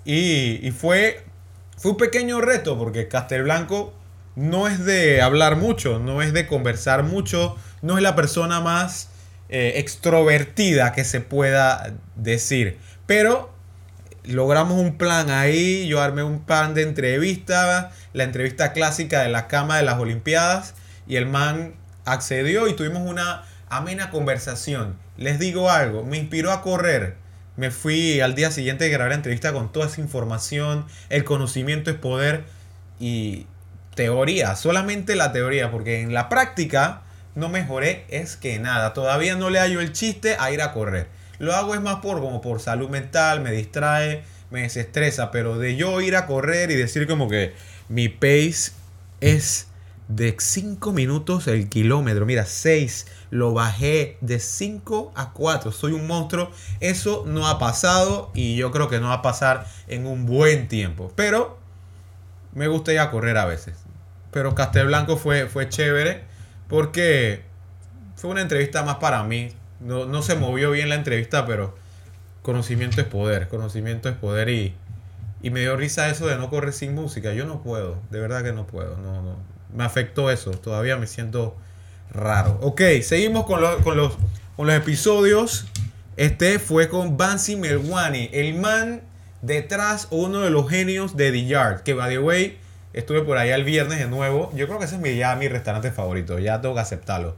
y, 0.05 0.59
y 0.65 0.71
fue 0.71 1.24
fue 1.77 1.91
un 1.91 1.97
pequeño 1.97 2.41
reto 2.41 2.77
porque 2.77 3.07
Castelblanco 3.07 3.93
no 4.35 4.67
es 4.67 4.83
de 4.83 5.21
hablar 5.21 5.55
mucho, 5.55 5.99
no 5.99 6.21
es 6.21 6.33
de 6.33 6.47
conversar 6.47 7.03
mucho, 7.03 7.55
no 7.81 7.97
es 7.97 8.03
la 8.03 8.15
persona 8.15 8.59
más 8.59 9.09
eh, 9.49 9.73
extrovertida 9.75 10.91
que 10.91 11.03
se 11.03 11.21
pueda 11.21 11.93
decir. 12.15 12.77
Pero 13.05 13.53
logramos 14.23 14.79
un 14.79 14.97
plan 14.97 15.29
ahí, 15.29 15.87
yo 15.87 16.01
armé 16.01 16.23
un 16.23 16.45
plan 16.45 16.73
de 16.73 16.83
entrevista, 16.83 17.91
la 18.13 18.23
entrevista 18.23 18.73
clásica 18.73 19.21
de 19.21 19.29
la 19.29 19.47
cama 19.47 19.77
de 19.77 19.83
las 19.83 19.99
Olimpiadas 19.99 20.73
y 21.07 21.15
el 21.17 21.27
man 21.27 21.75
accedió 22.05 22.67
y 22.67 22.73
tuvimos 22.73 23.07
una 23.07 23.43
amena 23.69 24.09
conversación. 24.09 24.97
Les 25.17 25.39
digo 25.39 25.69
algo, 25.69 26.03
me 26.03 26.17
inspiró 26.17 26.51
a 26.51 26.61
correr 26.61 27.17
me 27.57 27.71
fui 27.71 28.19
al 28.19 28.35
día 28.35 28.51
siguiente 28.51 28.85
de 28.85 28.89
grabar 28.89 29.09
la 29.09 29.15
entrevista 29.15 29.53
con 29.53 29.71
toda 29.71 29.87
esa 29.87 30.01
información. 30.01 30.85
El 31.09 31.23
conocimiento 31.23 31.89
es 31.89 31.97
poder 31.97 32.43
y 32.99 33.47
teoría, 33.95 34.55
solamente 34.55 35.15
la 35.15 35.31
teoría, 35.31 35.71
porque 35.71 36.01
en 36.01 36.13
la 36.13 36.29
práctica 36.29 37.01
no 37.33 37.49
mejoré 37.49 38.05
es 38.09 38.35
que 38.35 38.59
nada. 38.59 38.93
Todavía 38.93 39.35
no 39.35 39.49
le 39.49 39.59
hallo 39.59 39.81
el 39.81 39.93
chiste 39.93 40.35
a 40.39 40.51
ir 40.51 40.61
a 40.61 40.73
correr. 40.73 41.07
Lo 41.39 41.53
hago 41.53 41.75
es 41.75 41.81
más 41.81 41.97
por 41.97 42.21
como 42.21 42.41
por 42.41 42.61
salud 42.61 42.89
mental, 42.89 43.41
me 43.41 43.51
distrae, 43.51 44.23
me 44.51 44.61
desestresa, 44.61 45.31
pero 45.31 45.57
de 45.57 45.75
yo 45.75 45.99
ir 46.01 46.15
a 46.15 46.25
correr 46.25 46.71
y 46.71 46.75
decir 46.75 47.07
como 47.07 47.29
que 47.29 47.53
mi 47.89 48.09
pace 48.09 48.71
es 49.21 49.67
de 50.07 50.35
5 50.37 50.91
minutos 50.91 51.47
el 51.47 51.69
kilómetro. 51.69 52.25
Mira, 52.25 52.45
6 52.45 53.07
lo 53.31 53.53
bajé 53.53 54.17
de 54.21 54.39
5 54.39 55.13
a 55.15 55.33
4. 55.33 55.71
Soy 55.71 55.93
un 55.93 56.07
monstruo. 56.07 56.51
Eso 56.79 57.23
no 57.25 57.47
ha 57.47 57.57
pasado 57.59 58.31
y 58.33 58.55
yo 58.55 58.71
creo 58.71 58.87
que 58.87 58.99
no 58.99 59.07
va 59.07 59.15
a 59.15 59.21
pasar 59.21 59.65
en 59.87 60.05
un 60.05 60.25
buen 60.25 60.67
tiempo. 60.67 61.11
Pero 61.15 61.57
me 62.53 62.67
gusta 62.67 62.93
ir 62.93 62.99
a 62.99 63.11
correr 63.11 63.37
a 63.37 63.45
veces. 63.45 63.77
Pero 64.31 64.53
Castelblanco 64.53 65.17
fue, 65.17 65.47
fue 65.47 65.69
chévere 65.69 66.23
porque 66.67 67.43
fue 68.15 68.31
una 68.31 68.41
entrevista 68.41 68.83
más 68.83 68.97
para 68.97 69.23
mí. 69.23 69.51
No, 69.79 70.05
no 70.05 70.21
se 70.21 70.35
movió 70.35 70.71
bien 70.71 70.89
la 70.89 70.95
entrevista, 70.95 71.45
pero 71.45 71.75
conocimiento 72.41 73.01
es 73.01 73.07
poder. 73.07 73.47
Conocimiento 73.47 74.07
es 74.09 74.15
poder 74.15 74.49
y, 74.49 74.75
y 75.41 75.49
me 75.49 75.61
dio 75.61 75.75
risa 75.75 76.09
eso 76.09 76.27
de 76.27 76.37
no 76.37 76.49
correr 76.49 76.73
sin 76.73 76.93
música. 76.93 77.33
Yo 77.33 77.45
no 77.45 77.61
puedo, 77.63 77.97
de 78.11 78.19
verdad 78.19 78.43
que 78.43 78.53
no 78.53 78.67
puedo. 78.67 78.97
No, 78.97 79.21
no 79.21 79.54
me 79.75 79.83
afectó 79.83 80.31
eso. 80.31 80.51
Todavía 80.51 80.97
me 80.97 81.07
siento 81.07 81.55
raro. 82.11 82.57
Ok, 82.61 82.81
seguimos 83.03 83.45
con, 83.45 83.61
con, 83.83 83.97
los, 83.97 84.13
con 84.55 84.67
los 84.67 84.75
episodios. 84.75 85.67
Este 86.17 86.59
fue 86.59 86.87
con 86.87 87.17
Bansi 87.17 87.55
Melwani, 87.57 88.29
el 88.31 88.55
man 88.55 89.01
detrás, 89.41 90.07
uno 90.11 90.41
de 90.41 90.49
los 90.49 90.69
genios 90.69 91.17
de 91.17 91.31
The 91.31 91.45
Yard. 91.45 91.83
Que, 91.83 91.93
by 91.93 92.09
the 92.09 92.19
way, 92.19 92.57
estuve 92.93 93.21
por 93.21 93.37
allá 93.37 93.55
el 93.55 93.63
viernes 93.63 93.99
de 93.99 94.07
nuevo. 94.07 94.51
Yo 94.55 94.67
creo 94.67 94.79
que 94.79 94.85
ese 94.85 94.95
es 94.95 95.01
mi, 95.01 95.15
ya 95.15 95.35
mi 95.35 95.47
restaurante 95.47 95.91
favorito. 95.91 96.39
Ya 96.39 96.61
tengo 96.61 96.75
que 96.75 96.81
aceptarlo. 96.81 97.35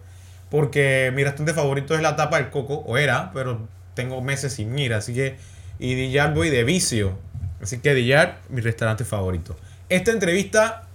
Porque 0.50 1.12
mi 1.16 1.24
restaurante 1.24 1.54
favorito 1.54 1.96
es 1.96 2.02
la 2.02 2.16
tapa 2.16 2.38
del 2.38 2.50
coco, 2.50 2.76
o 2.76 2.98
era, 2.98 3.32
pero 3.34 3.68
tengo 3.96 4.22
meses 4.22 4.54
sin 4.54 4.78
ir. 4.78 4.94
Así 4.94 5.14
que, 5.14 5.38
y 5.80 5.96
The 5.96 6.12
Yard 6.12 6.34
voy 6.36 6.50
de 6.50 6.64
vicio. 6.64 7.18
Así 7.62 7.80
que 7.80 7.94
The 7.94 8.06
Yard, 8.06 8.36
mi 8.50 8.62
restaurante 8.62 9.04
favorito. 9.04 9.58
Esta 9.90 10.12
entrevista 10.12 10.87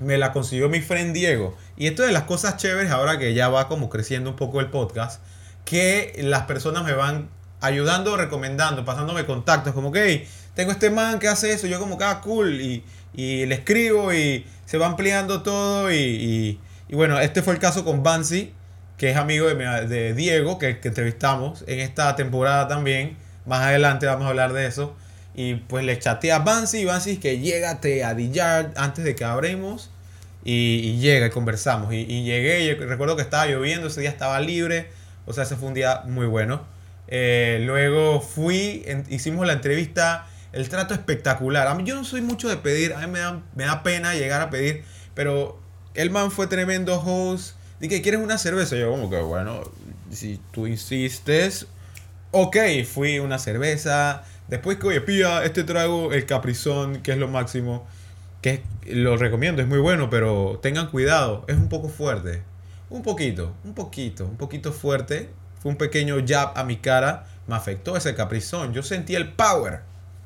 me 0.00 0.18
la 0.18 0.32
consiguió 0.32 0.68
mi 0.68 0.80
friend 0.80 1.14
Diego. 1.14 1.56
Y 1.76 1.86
esto 1.86 2.02
de 2.02 2.12
las 2.12 2.24
cosas 2.24 2.56
chéveres, 2.56 2.90
ahora 2.90 3.18
que 3.18 3.34
ya 3.34 3.48
va 3.48 3.68
como 3.68 3.88
creciendo 3.88 4.30
un 4.30 4.36
poco 4.36 4.60
el 4.60 4.70
podcast, 4.70 5.22
que 5.64 6.18
las 6.18 6.42
personas 6.42 6.84
me 6.84 6.94
van 6.94 7.28
ayudando, 7.60 8.16
recomendando, 8.16 8.84
pasándome 8.84 9.26
contactos, 9.26 9.74
como 9.74 9.92
que 9.92 10.26
tengo 10.54 10.72
este 10.72 10.90
man 10.90 11.18
que 11.18 11.28
hace 11.28 11.52
eso, 11.52 11.66
yo 11.66 11.78
como 11.78 11.98
que, 11.98 12.04
ah, 12.04 12.20
cool, 12.22 12.60
y, 12.60 12.82
le 13.14 13.54
escribo 13.54 14.12
y 14.12 14.46
se 14.64 14.78
va 14.78 14.86
ampliando 14.86 15.42
todo. 15.42 15.92
Y, 15.92 16.58
bueno, 16.90 17.20
este 17.20 17.42
fue 17.42 17.52
el 17.52 17.58
caso 17.60 17.84
con 17.84 18.02
Bansi, 18.02 18.52
que 18.96 19.10
es 19.10 19.16
amigo 19.16 19.46
de, 19.48 20.14
Diego, 20.14 20.58
que, 20.58 20.80
que 20.80 20.88
entrevistamos 20.88 21.64
en 21.66 21.80
esta 21.80 22.16
temporada 22.16 22.68
también. 22.68 23.16
Más 23.46 23.60
adelante 23.60 24.06
vamos 24.06 24.26
a 24.26 24.30
hablar 24.30 24.52
de 24.52 24.66
eso. 24.66 24.96
Y 25.34 25.54
pues 25.54 25.84
le 25.84 25.98
chateé 25.98 26.32
a 26.32 26.40
Bansi 26.40 26.78
y 26.78 26.84
Bansi 26.84 27.18
que 27.18 27.38
llégate 27.38 28.04
a 28.04 28.14
Dillard 28.14 28.72
antes 28.76 29.04
de 29.04 29.14
que 29.14 29.24
abremos. 29.24 29.90
Y, 30.44 30.98
llega 30.98 31.26
y 31.26 31.30
conversamos. 31.30 31.92
Y, 31.92 32.24
llegué, 32.24 32.64
y 32.64 32.74
recuerdo 32.74 33.16
que 33.16 33.22
estaba 33.22 33.46
lloviendo, 33.46 33.88
ese 33.88 34.00
día 34.00 34.10
estaba 34.10 34.40
libre. 34.40 34.90
O 35.26 35.32
sea, 35.32 35.44
ese 35.44 35.56
fue 35.56 35.68
un 35.68 35.74
día 35.74 36.02
muy 36.06 36.26
bueno. 36.26 36.64
Eh, 37.08 37.60
luego 37.64 38.20
fui, 38.20 38.84
hicimos 39.08 39.46
la 39.46 39.54
entrevista, 39.54 40.26
el 40.52 40.68
trato 40.68 40.94
espectacular. 40.94 41.66
A 41.66 41.74
mí 41.74 41.84
yo 41.84 41.94
no 41.94 42.04
soy 42.04 42.22
mucho 42.22 42.48
de 42.48 42.56
pedir, 42.56 42.94
a 42.94 43.00
mí 43.00 43.06
me 43.08 43.18
da, 43.18 43.42
me 43.54 43.64
da 43.64 43.82
pena 43.82 44.14
llegar 44.14 44.40
a 44.40 44.50
pedir, 44.50 44.84
pero 45.14 45.60
el 45.94 46.10
man 46.10 46.30
fue 46.30 46.46
tremendo 46.46 47.00
host. 47.00 47.56
Dije, 47.80 48.02
¿quieres 48.02 48.20
una 48.20 48.38
cerveza? 48.38 48.76
Yo 48.76 48.90
como 48.90 49.10
que, 49.10 49.18
bueno, 49.20 49.62
si 50.10 50.40
tú 50.52 50.66
insistes, 50.66 51.66
ok, 52.30 52.56
fui 52.90 53.18
una 53.18 53.38
cerveza, 53.38 54.22
Después 54.50 54.78
que, 54.78 54.88
oye, 54.88 55.00
pilla 55.00 55.44
este 55.44 55.62
trago, 55.62 56.12
el 56.12 56.26
Caprizón, 56.26 57.02
que 57.02 57.12
es 57.12 57.18
lo 57.18 57.28
máximo, 57.28 57.86
que 58.42 58.64
lo 58.84 59.16
recomiendo, 59.16 59.62
es 59.62 59.68
muy 59.68 59.78
bueno, 59.78 60.10
pero 60.10 60.58
tengan 60.60 60.88
cuidado, 60.88 61.44
es 61.46 61.56
un 61.56 61.68
poco 61.68 61.88
fuerte. 61.88 62.42
Un 62.88 63.04
poquito, 63.04 63.54
un 63.62 63.74
poquito, 63.74 64.26
un 64.26 64.36
poquito 64.36 64.72
fuerte. 64.72 65.30
Fue 65.60 65.70
un 65.70 65.78
pequeño 65.78 66.16
jab 66.26 66.58
a 66.58 66.64
mi 66.64 66.78
cara, 66.78 67.26
me 67.46 67.54
afectó 67.54 67.96
ese 67.96 68.16
Caprizón. 68.16 68.72
Yo 68.72 68.82
sentí 68.82 69.14
el 69.14 69.32
power 69.32 69.82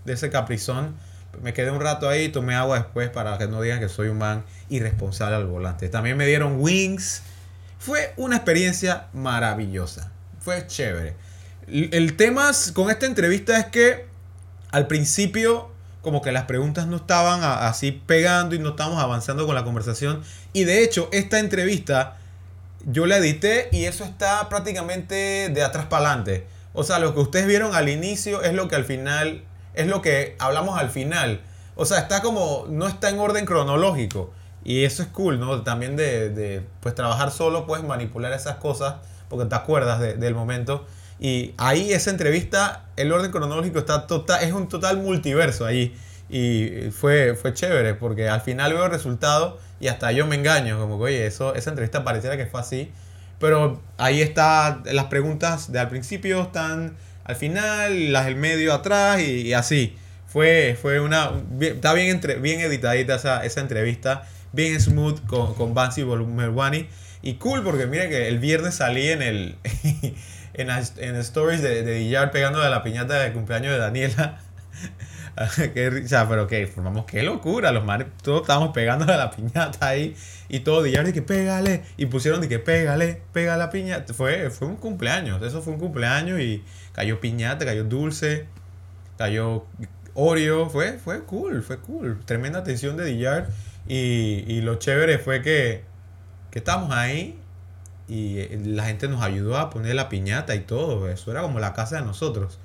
de 0.07 0.15
ese 0.15 0.31
Caprizón. 0.31 0.97
Me 1.43 1.53
quedé 1.53 1.71
un 1.71 1.81
rato 1.81 2.09
ahí, 2.09 2.31
tomé 2.31 2.55
agua 2.55 2.79
después 2.79 3.11
para 3.11 3.37
que 3.37 3.47
no 3.47 3.61
digan 3.61 3.81
que 3.81 3.91
soy 3.91 4.09
un 4.09 4.17
man 4.17 4.45
irresponsable 4.71 5.37
al 5.37 5.47
volante. 5.47 5.91
También 5.91 6.17
me 6.17 6.27
dieron 6.27 6.57
wings. 6.61 7.23
Fue 7.79 8.15
una 8.17 8.37
experiencia 8.37 9.09
maravillosa. 9.13 10.11
Fue 10.41 10.67
chévere. 10.67 11.15
El 11.67 12.17
tema 12.17 12.53
con 12.73 12.91
esta 12.91 13.05
entrevista 13.05 13.59
es 13.59 13.67
que 13.67 14.14
al 14.75 14.87
principio 14.87 15.71
como 16.03 16.21
que 16.21 16.33
las 16.33 16.45
preguntas 16.45 16.87
no 16.87 16.97
estaban 16.97 17.41
así 17.43 17.91
pegando 17.93 18.55
y 18.55 18.59
no 18.59 18.71
estábamos 18.71 19.03
avanzando 19.03 19.47
con 19.47 19.55
la 19.55 19.65
conversación. 19.65 20.23
Y 20.53 20.65
de 20.65 20.83
hecho, 20.85 21.09
esta 21.13 21.39
entrevista 21.39 22.19
yo 22.87 23.07
la 23.07 23.17
edité 23.17 23.69
y 23.73 23.85
eso 23.87 24.05
está 24.05 24.47
prácticamente 24.51 25.49
de 25.49 25.63
atrás 25.63 25.87
para 25.87 26.09
adelante. 26.11 26.47
O 26.75 26.85
sea, 26.85 26.99
lo 26.99 27.15
que 27.15 27.21
ustedes 27.21 27.47
vieron 27.47 27.75
al 27.75 27.89
inicio 27.89 28.43
es 28.43 28.53
lo 28.53 28.69
que 28.69 28.77
al 28.77 28.85
final, 28.85 29.45
es 29.73 29.87
lo 29.87 30.03
que 30.03 30.37
hablamos 30.39 30.79
al 30.79 30.91
final. 30.91 31.41
O 31.77 31.87
sea, 31.87 31.99
está 32.01 32.21
como, 32.21 32.67
no 32.69 32.87
está 32.87 33.09
en 33.09 33.19
orden 33.19 33.47
cronológico. 33.47 34.31
Y 34.65 34.85
eso 34.85 35.03
es 35.03 35.09
cool, 35.09 35.41
¿no? 35.41 35.63
También 35.63 35.97
de, 35.97 36.63
pues 36.81 36.95
trabajar 36.95 37.31
solo, 37.31 37.67
puedes 37.67 37.85
manipular 37.85 38.33
esas 38.33 38.57
cosas 38.57 38.97
porque 39.29 39.47
te 39.47 39.55
acuerdas 39.55 40.01
de- 40.01 40.15
del 40.15 40.35
momento. 40.35 40.85
Y 41.19 41.55
ahí 41.59 41.93
esa 41.93 42.11
entrevista, 42.11 42.87
el 42.97 43.13
orden 43.13 43.31
cronológico 43.31 43.79
está 43.79 44.07
total, 44.07 44.43
es 44.45 44.53
un 44.53 44.69
total 44.69 44.99
multiverso 44.99 45.65
ahí. 45.67 45.95
Y 46.29 46.91
fue, 46.91 47.35
fue 47.35 47.55
chévere 47.55 47.95
porque 47.95 48.29
al 48.29 48.41
final 48.41 48.73
veo 48.73 48.85
el 48.87 48.91
resultado 48.91 49.59
y 49.81 49.89
hasta 49.89 50.11
yo 50.13 50.27
me 50.27 50.37
engaño, 50.37 50.79
como 50.79 50.99
que, 50.99 51.05
oye, 51.05 51.27
eso, 51.27 51.55
esa 51.55 51.71
entrevista 51.71 52.03
pareciera 52.05 52.37
que 52.37 52.47
fue 52.47 52.61
así. 52.61 52.91
Pero 53.39 53.83
ahí 53.99 54.23
está, 54.23 54.83
las 54.87 55.07
preguntas 55.07 55.71
de 55.73 55.79
al 55.81 55.89
principio 55.89 56.43
están 56.43 56.97
al 57.25 57.37
final, 57.37 58.13
las 58.13 58.27
del 58.27 58.37
medio 58.37 58.73
atrás 58.75 59.21
y, 59.21 59.43
y 59.43 59.53
así. 59.55 59.97
Fue, 60.27 60.77
fue 60.81 61.01
una, 61.01 61.31
bien- 61.51 61.77
está 61.77 61.93
bien, 61.95 62.09
entre, 62.09 62.37
bien 62.37 62.61
editadita 62.61 63.15
esa, 63.17 63.45
esa 63.45 63.61
entrevista, 63.61 64.27
bien 64.53 64.81
smooth 64.81 65.25
con, 65.27 65.55
con 65.55 65.75
Bansi 65.75 66.05
Melwani. 66.05 66.89
Y 67.23 67.35
cool 67.35 67.63
porque 67.63 67.87
mira 67.87 68.09
que 68.09 68.29
el 68.29 68.39
viernes 68.39 68.75
salí 68.77 69.09
en 69.09 69.23
el 69.23 69.57
en, 70.55 70.71
en 70.71 71.17
stories 71.17 71.63
de, 71.63 71.83
de 71.83 71.95
Dillar 71.95 72.31
pegándole 72.31 72.67
a 72.67 72.71
la 72.71 72.83
piñata 72.83 73.21
de 73.21 73.33
cumpleaños 73.33 73.73
de 73.73 73.79
Daniela. 73.79 74.39
qué 75.75 75.91
risa, 75.91 76.29
pero 76.29 76.47
que 76.47 76.67
formamos 76.67 77.07
qué 77.07 77.23
locura, 77.23 77.73
los 77.73 77.85
manes, 77.85 78.07
todos 78.23 78.43
estábamos 78.43 78.73
pegándole 78.73 79.13
a 79.13 79.17
la 79.17 79.31
piñata 79.31 79.89
ahí 79.89 80.17
y 80.49 80.61
todo 80.61 80.83
Dillar 80.83 81.05
de 81.05 81.13
que 81.13 81.23
pégale 81.23 81.83
y 81.97 82.07
pusieron 82.07 82.41
de 82.41 82.49
que 82.49 82.59
pégale, 82.59 83.23
pega 83.33 83.57
la 83.57 83.71
piñata. 83.71 84.15
Fue, 84.15 84.51
fue 84.51 84.69
un 84.69 84.77
cumpleaños, 84.77 85.43
eso 85.43 85.63
fue 85.63 85.73
un 85.73 85.81
cumpleaños 85.81 86.41
y 86.41 86.63
cayó 86.93 87.21
piñata, 87.21 87.65
cayó 87.65 87.85
dulce, 87.85 88.47
cayó 89.19 89.67
Oreo, 90.15 90.71
fue, 90.71 90.99
fue 90.99 91.25
cool, 91.25 91.63
fue 91.63 91.79
cool, 91.79 92.21
tremenda 92.25 92.61
atención 92.61 92.97
de 92.97 93.05
Dillar 93.05 93.49
y, 93.89 94.45
y 94.47 94.61
lo 94.61 94.77
chévere 94.77 95.19
fue 95.19 95.43
que, 95.43 95.83
que 96.51 96.61
estábamos 96.61 96.93
ahí 96.93 97.39
y 98.09 98.39
eh, 98.39 98.61
la 98.65 98.85
gente 98.85 99.09
nos 99.09 99.23
ayudó 99.23 99.57
a 99.57 99.71
poner 99.71 99.95
la 99.95 100.09
piñata 100.09 100.55
y 100.55 100.61
todo, 100.61 101.09
eso 101.09 101.31
era 101.31 101.43
como 101.43 101.61
la 101.61 101.73
casa 101.75 101.97
de 101.97 102.03
nosotros. 102.03 102.59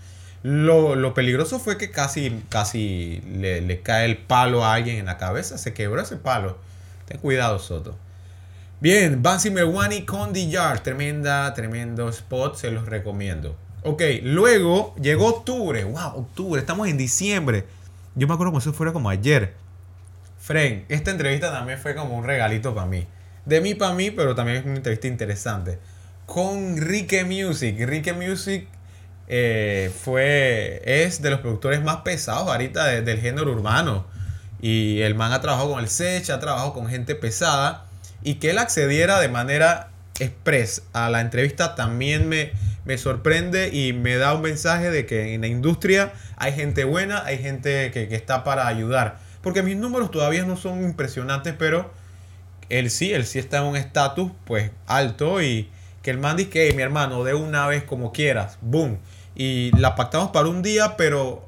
Lo, 0.43 0.96
lo 0.96 1.13
peligroso 1.13 1.60
fue 1.60 1.77
que 1.77 1.91
casi, 1.91 2.43
casi 2.50 3.22
le, 3.29 3.62
le 3.62 3.81
cae 3.81 4.05
el 4.05 4.17
palo 4.17 4.63
a 4.63 4.74
alguien 4.74 4.98
en 4.98 5.05
la 5.05 5.17
cabeza, 5.17 5.58
se 5.58 5.74
quebró 5.74 6.01
ese 6.01 6.15
palo. 6.15 6.58
Ten 7.05 7.17
cuidado, 7.17 7.60
Soto. 7.60 7.98
Bien, 8.81 9.22
Bansi 9.22 9.51
Merwani 9.51 10.05
con 10.05 10.31
The 10.31 10.48
Yard. 10.48 10.84
Tremenda, 10.84 11.53
tremendo 11.53 12.08
spot, 12.08 12.55
se 12.55 12.72
los 12.72 12.86
recomiendo. 12.86 13.58
Ok, 13.84 14.01
luego 14.24 14.96
llegó 15.01 15.27
octubre. 15.27 15.84
Wow, 15.84 16.15
octubre, 16.15 16.62
estamos 16.62 16.88
en 16.88 16.98
diciembre. 16.98 17.65
Yo 18.15 18.27
me 18.27 18.34
acuerdo 18.34 18.51
como 18.51 18.62
si 18.62 18.72
fuera 18.72 18.93
como 18.93 19.10
ayer. 19.10 19.53
Fren, 20.39 20.86
esta 20.88 21.12
entrevista 21.12 21.51
también 21.51 21.77
fue 21.77 21.93
como 21.93 22.17
un 22.17 22.24
regalito 22.24 22.74
para 22.74 22.88
mí. 22.88 23.05
De 23.49 23.61
mí 23.61 23.73
para 23.73 23.93
mí, 23.93 24.11
pero 24.11 24.35
también 24.35 24.57
es 24.59 24.65
una 24.65 24.75
entrevista 24.75 25.07
interesante. 25.07 25.79
Con 26.25 26.77
Rique 26.77 27.23
Music. 27.25 27.75
Rique 27.85 28.13
Music 28.13 28.67
eh, 29.27 29.91
fue, 30.03 30.81
es 30.85 31.21
de 31.21 31.29
los 31.31 31.39
productores 31.39 31.81
más 31.83 31.97
pesados 31.97 32.47
ahorita 32.47 32.85
de- 32.85 33.01
del 33.01 33.19
género 33.19 33.51
urbano. 33.51 34.05
Y 34.61 35.01
el 35.01 35.15
man 35.15 35.31
ha 35.33 35.41
trabajado 35.41 35.71
con 35.71 35.79
el 35.79 35.89
Sech, 35.89 36.29
ha 36.29 36.39
trabajado 36.39 36.73
con 36.73 36.87
gente 36.87 37.15
pesada. 37.15 37.85
Y 38.21 38.35
que 38.35 38.51
él 38.51 38.57
accediera 38.57 39.19
de 39.19 39.29
manera 39.29 39.89
express 40.19 40.83
a 40.93 41.09
la 41.09 41.21
entrevista 41.21 41.75
también 41.75 42.27
me, 42.27 42.51
me 42.85 42.97
sorprende 42.97 43.69
y 43.73 43.93
me 43.93 44.17
da 44.17 44.33
un 44.33 44.41
mensaje 44.41 44.91
de 44.91 45.05
que 45.05 45.33
en 45.33 45.41
la 45.41 45.47
industria 45.47 46.11
hay 46.35 46.51
gente 46.53 46.83
buena, 46.83 47.23
hay 47.25 47.37
gente 47.37 47.89
que, 47.91 48.07
que 48.09 48.15
está 48.15 48.43
para 48.43 48.67
ayudar. 48.67 49.17
Porque 49.41 49.63
mis 49.63 49.77
números 49.77 50.11
todavía 50.11 50.43
no 50.43 50.57
son 50.57 50.83
impresionantes, 50.83 51.55
pero 51.57 51.97
él 52.69 52.89
sí, 52.91 53.12
él 53.12 53.25
sí 53.25 53.39
está 53.39 53.58
en 53.60 53.63
un 53.65 53.75
estatus 53.75 54.32
pues 54.45 54.71
alto 54.88 55.41
y 55.41 55.69
que 56.01 56.12
el 56.12 56.17
man 56.17 56.38
dice 56.38 56.49
que 56.49 56.67
"Hey, 56.67 56.73
mi 56.75 56.82
hermano, 56.82 57.23
de 57.23 57.34
una 57.34 57.67
vez 57.67 57.84
como 57.84 58.13
quieras, 58.13 58.58
boom. 58.62 58.97
Y 59.36 59.71
la 59.77 59.95
pactamos 59.95 60.32
para 60.32 60.47
un 60.47 60.62
día, 60.62 60.95
pero 60.97 61.47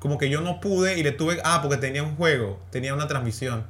como 0.00 0.18
que 0.18 0.30
yo 0.30 0.40
no 0.40 0.60
pude 0.60 0.98
y 0.98 1.02
le 1.02 1.12
tuve, 1.12 1.40
ah, 1.44 1.60
porque 1.62 1.76
tenía 1.76 2.02
un 2.02 2.16
juego, 2.16 2.58
tenía 2.70 2.94
una 2.94 3.06
transmisión. 3.06 3.64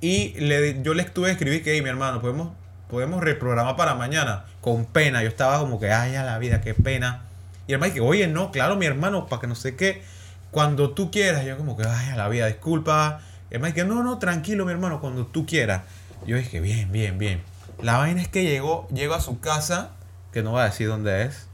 Y 0.00 0.30
le, 0.40 0.82
yo 0.82 0.94
le 0.94 1.02
estuve 1.02 1.30
escribir 1.30 1.62
que, 1.62 1.74
hey, 1.74 1.82
mi 1.82 1.90
hermano, 1.90 2.20
podemos, 2.20 2.52
podemos 2.88 3.22
reprogramar 3.22 3.76
para 3.76 3.94
mañana. 3.94 4.44
Con 4.62 4.86
pena, 4.86 5.22
yo 5.22 5.28
estaba 5.28 5.58
como 5.58 5.78
que, 5.78 5.92
ay, 5.92 6.16
a 6.16 6.24
la 6.24 6.38
vida, 6.38 6.62
qué 6.62 6.72
pena. 6.74 7.22
Y 7.66 7.74
el 7.74 7.78
man 7.78 7.92
que, 7.92 8.00
oye, 8.00 8.26
no, 8.26 8.50
claro, 8.50 8.76
mi 8.76 8.86
hermano, 8.86 9.26
para 9.26 9.40
que 9.42 9.46
no 9.46 9.54
sé 9.54 9.76
qué, 9.76 10.02
cuando 10.50 10.90
tú 10.90 11.10
quieras, 11.10 11.44
yo 11.44 11.56
como 11.58 11.76
que, 11.76 11.84
ay, 11.86 12.10
a 12.10 12.16
la 12.16 12.28
vida, 12.28 12.46
disculpa. 12.46 13.20
Y 13.50 13.54
el 13.54 13.60
man 13.60 13.74
que, 13.74 13.84
no, 13.84 14.02
no, 14.02 14.18
tranquilo, 14.18 14.64
mi 14.64 14.72
hermano, 14.72 15.00
cuando 15.00 15.26
tú 15.26 15.44
quieras. 15.44 15.82
Yo 16.26 16.36
dije, 16.36 16.60
bien, 16.60 16.90
bien, 16.92 17.18
bien. 17.18 17.42
La 17.82 17.96
vaina 17.98 18.20
es 18.20 18.28
que 18.28 18.44
llegó, 18.44 18.86
llego 18.92 19.14
a 19.14 19.20
su 19.20 19.40
casa, 19.40 19.90
que 20.32 20.42
no 20.42 20.52
voy 20.52 20.60
a 20.60 20.64
decir 20.64 20.86
dónde 20.88 21.24
es. 21.24 21.46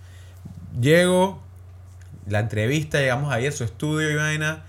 Llego, 0.81 1.41
la 2.27 2.41
entrevista, 2.41 2.99
llegamos 2.99 3.33
ahí 3.33 3.47
a 3.47 3.53
su 3.53 3.65
estudio 3.65 4.11
y 4.11 4.17
vaina. 4.17 4.65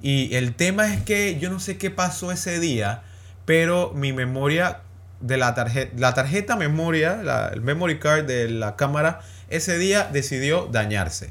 Y 0.00 0.34
el 0.34 0.54
tema 0.54 0.92
es 0.92 1.02
que 1.02 1.38
yo 1.38 1.50
no 1.50 1.60
sé 1.60 1.76
qué 1.78 1.90
pasó 1.90 2.32
ese 2.32 2.58
día, 2.58 3.02
pero 3.44 3.92
mi 3.94 4.12
memoria 4.12 4.80
de 5.20 5.36
la 5.36 5.54
tarjeta, 5.54 5.92
la 5.98 6.14
tarjeta 6.14 6.56
memoria, 6.56 7.16
la- 7.22 7.48
el 7.48 7.60
memory 7.60 7.98
card 8.00 8.24
de 8.24 8.48
la 8.50 8.74
cámara, 8.74 9.20
ese 9.50 9.78
día 9.78 10.08
decidió 10.12 10.66
dañarse. 10.72 11.30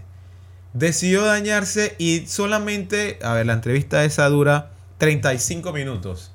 Decidió 0.73 1.25
dañarse 1.25 1.95
y 1.97 2.27
solamente, 2.27 3.19
a 3.23 3.34
ver, 3.34 3.45
la 3.47 3.53
entrevista 3.53 4.05
esa 4.05 4.29
dura 4.29 4.69
35 4.99 5.73
minutos. 5.73 6.31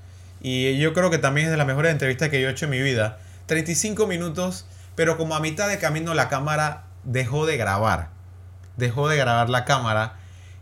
Y 0.49 0.79
yo 0.79 0.93
creo 0.93 1.11
que 1.11 1.19
también 1.19 1.47
es 1.47 1.51
de 1.51 1.57
las 1.57 1.67
mejores 1.67 1.91
entrevistas 1.91 2.29
que 2.29 2.41
yo 2.41 2.47
he 2.47 2.53
hecho 2.53 2.67
en 2.67 2.71
mi 2.71 2.81
vida. 2.81 3.19
35 3.47 4.07
minutos, 4.07 4.65
pero 4.95 5.17
como 5.17 5.35
a 5.35 5.41
mitad 5.41 5.69
de 5.69 5.79
camino 5.81 6.15
la 6.15 6.29
cámara 6.29 6.85
dejó 7.03 7.47
de 7.47 7.57
grabar. 7.57 8.11
Dejó 8.77 9.09
de 9.09 9.17
grabar 9.17 9.51
la 9.51 9.65
cámara. 9.65 10.21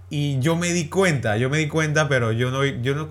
Y 0.09 0.39
yo 0.39 0.57
me 0.57 0.73
di 0.73 0.89
cuenta, 0.89 1.37
yo 1.37 1.51
me 1.51 1.59
di 1.59 1.69
cuenta, 1.69 2.09
pero 2.09 2.33
yo 2.33 2.51
no, 2.51 2.65
yo 2.65 2.95
no 2.95 3.11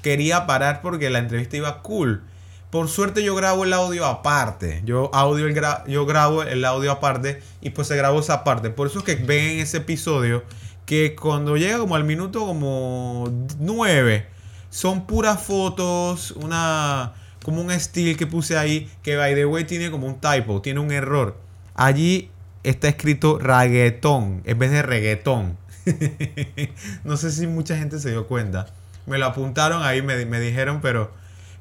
quería 0.00 0.46
parar 0.46 0.80
porque 0.80 1.10
la 1.10 1.18
entrevista 1.18 1.58
iba 1.58 1.82
cool. 1.82 2.22
Por 2.70 2.88
suerte 2.88 3.22
yo 3.22 3.34
grabo 3.34 3.64
el 3.64 3.74
audio 3.74 4.06
aparte. 4.06 4.80
Yo, 4.86 5.10
audio 5.12 5.46
el 5.46 5.54
gra- 5.54 5.84
yo 5.86 6.06
grabo 6.06 6.44
el 6.44 6.64
audio 6.64 6.92
aparte 6.92 7.42
y 7.60 7.70
pues 7.70 7.88
se 7.88 7.96
grabó 7.96 8.20
esa 8.20 8.42
parte. 8.42 8.70
Por 8.70 8.86
eso 8.86 9.00
es 9.00 9.04
que 9.04 9.16
ven 9.16 9.50
en 9.50 9.58
ese 9.60 9.76
episodio 9.76 10.44
que 10.86 11.14
cuando 11.14 11.58
llega 11.58 11.76
como 11.76 11.94
al 11.94 12.04
minuto 12.04 12.40
como 12.46 13.30
9 13.58 14.34
son 14.70 15.06
puras 15.06 15.42
fotos, 15.42 16.32
una 16.32 17.14
como 17.46 17.60
un 17.60 17.70
estilo 17.70 18.18
que 18.18 18.26
puse 18.26 18.58
ahí 18.58 18.90
que 19.04 19.14
by 19.14 19.36
the 19.36 19.46
way 19.46 19.62
tiene 19.64 19.88
como 19.90 20.08
un 20.08 20.20
typo, 20.20 20.60
tiene 20.62 20.80
un 20.80 20.90
error. 20.90 21.36
Allí 21.74 22.28
está 22.64 22.88
escrito 22.88 23.38
reggaetón 23.38 24.42
en 24.44 24.58
vez 24.58 24.72
de 24.72 24.82
reggaetón. 24.82 25.56
no 27.04 27.16
sé 27.16 27.30
si 27.30 27.46
mucha 27.46 27.76
gente 27.76 28.00
se 28.00 28.10
dio 28.10 28.26
cuenta. 28.26 28.66
Me 29.06 29.18
lo 29.18 29.26
apuntaron 29.26 29.84
ahí, 29.84 30.02
me, 30.02 30.26
me 30.26 30.40
dijeron, 30.40 30.80
pero, 30.80 31.12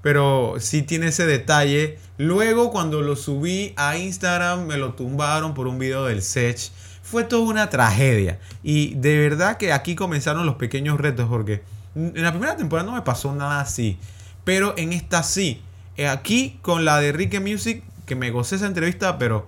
pero 0.02 0.56
sí 0.58 0.82
tiene 0.82 1.10
ese 1.10 1.28
detalle. 1.28 2.00
Luego 2.18 2.72
cuando 2.72 3.02
lo 3.02 3.16
subí 3.16 3.74
a 3.76 3.96
Instagram 3.98 4.66
me 4.66 4.78
lo 4.78 4.94
tumbaron 4.94 5.54
por 5.54 5.68
un 5.68 5.78
video 5.78 6.06
del 6.06 6.24
Sech. 6.24 6.72
Fue 7.04 7.24
toda 7.24 7.44
una 7.44 7.70
tragedia. 7.70 8.40
Y 8.64 8.96
de 8.96 9.20
verdad 9.20 9.58
que 9.58 9.72
aquí 9.72 9.94
comenzaron 9.94 10.48
los 10.48 10.56
pequeños 10.56 11.00
retos 11.00 11.28
porque 11.30 11.62
en 11.96 12.22
la 12.22 12.32
primera 12.32 12.58
temporada 12.58 12.90
no 12.90 12.96
me 12.96 13.02
pasó 13.02 13.34
nada 13.34 13.62
así. 13.62 13.98
Pero 14.44 14.74
en 14.78 14.94
esta 14.94 15.24
sí. 15.24 15.62
Eh, 15.98 16.08
Aquí 16.08 16.60
con 16.62 16.86
la 16.86 17.00
de 17.00 17.12
Rique 17.12 17.40
Music, 17.40 17.84
que 18.06 18.16
me 18.16 18.32
gocé 18.32 18.58
esa 18.58 18.68
entrevista, 18.68 19.18
pero 19.18 19.48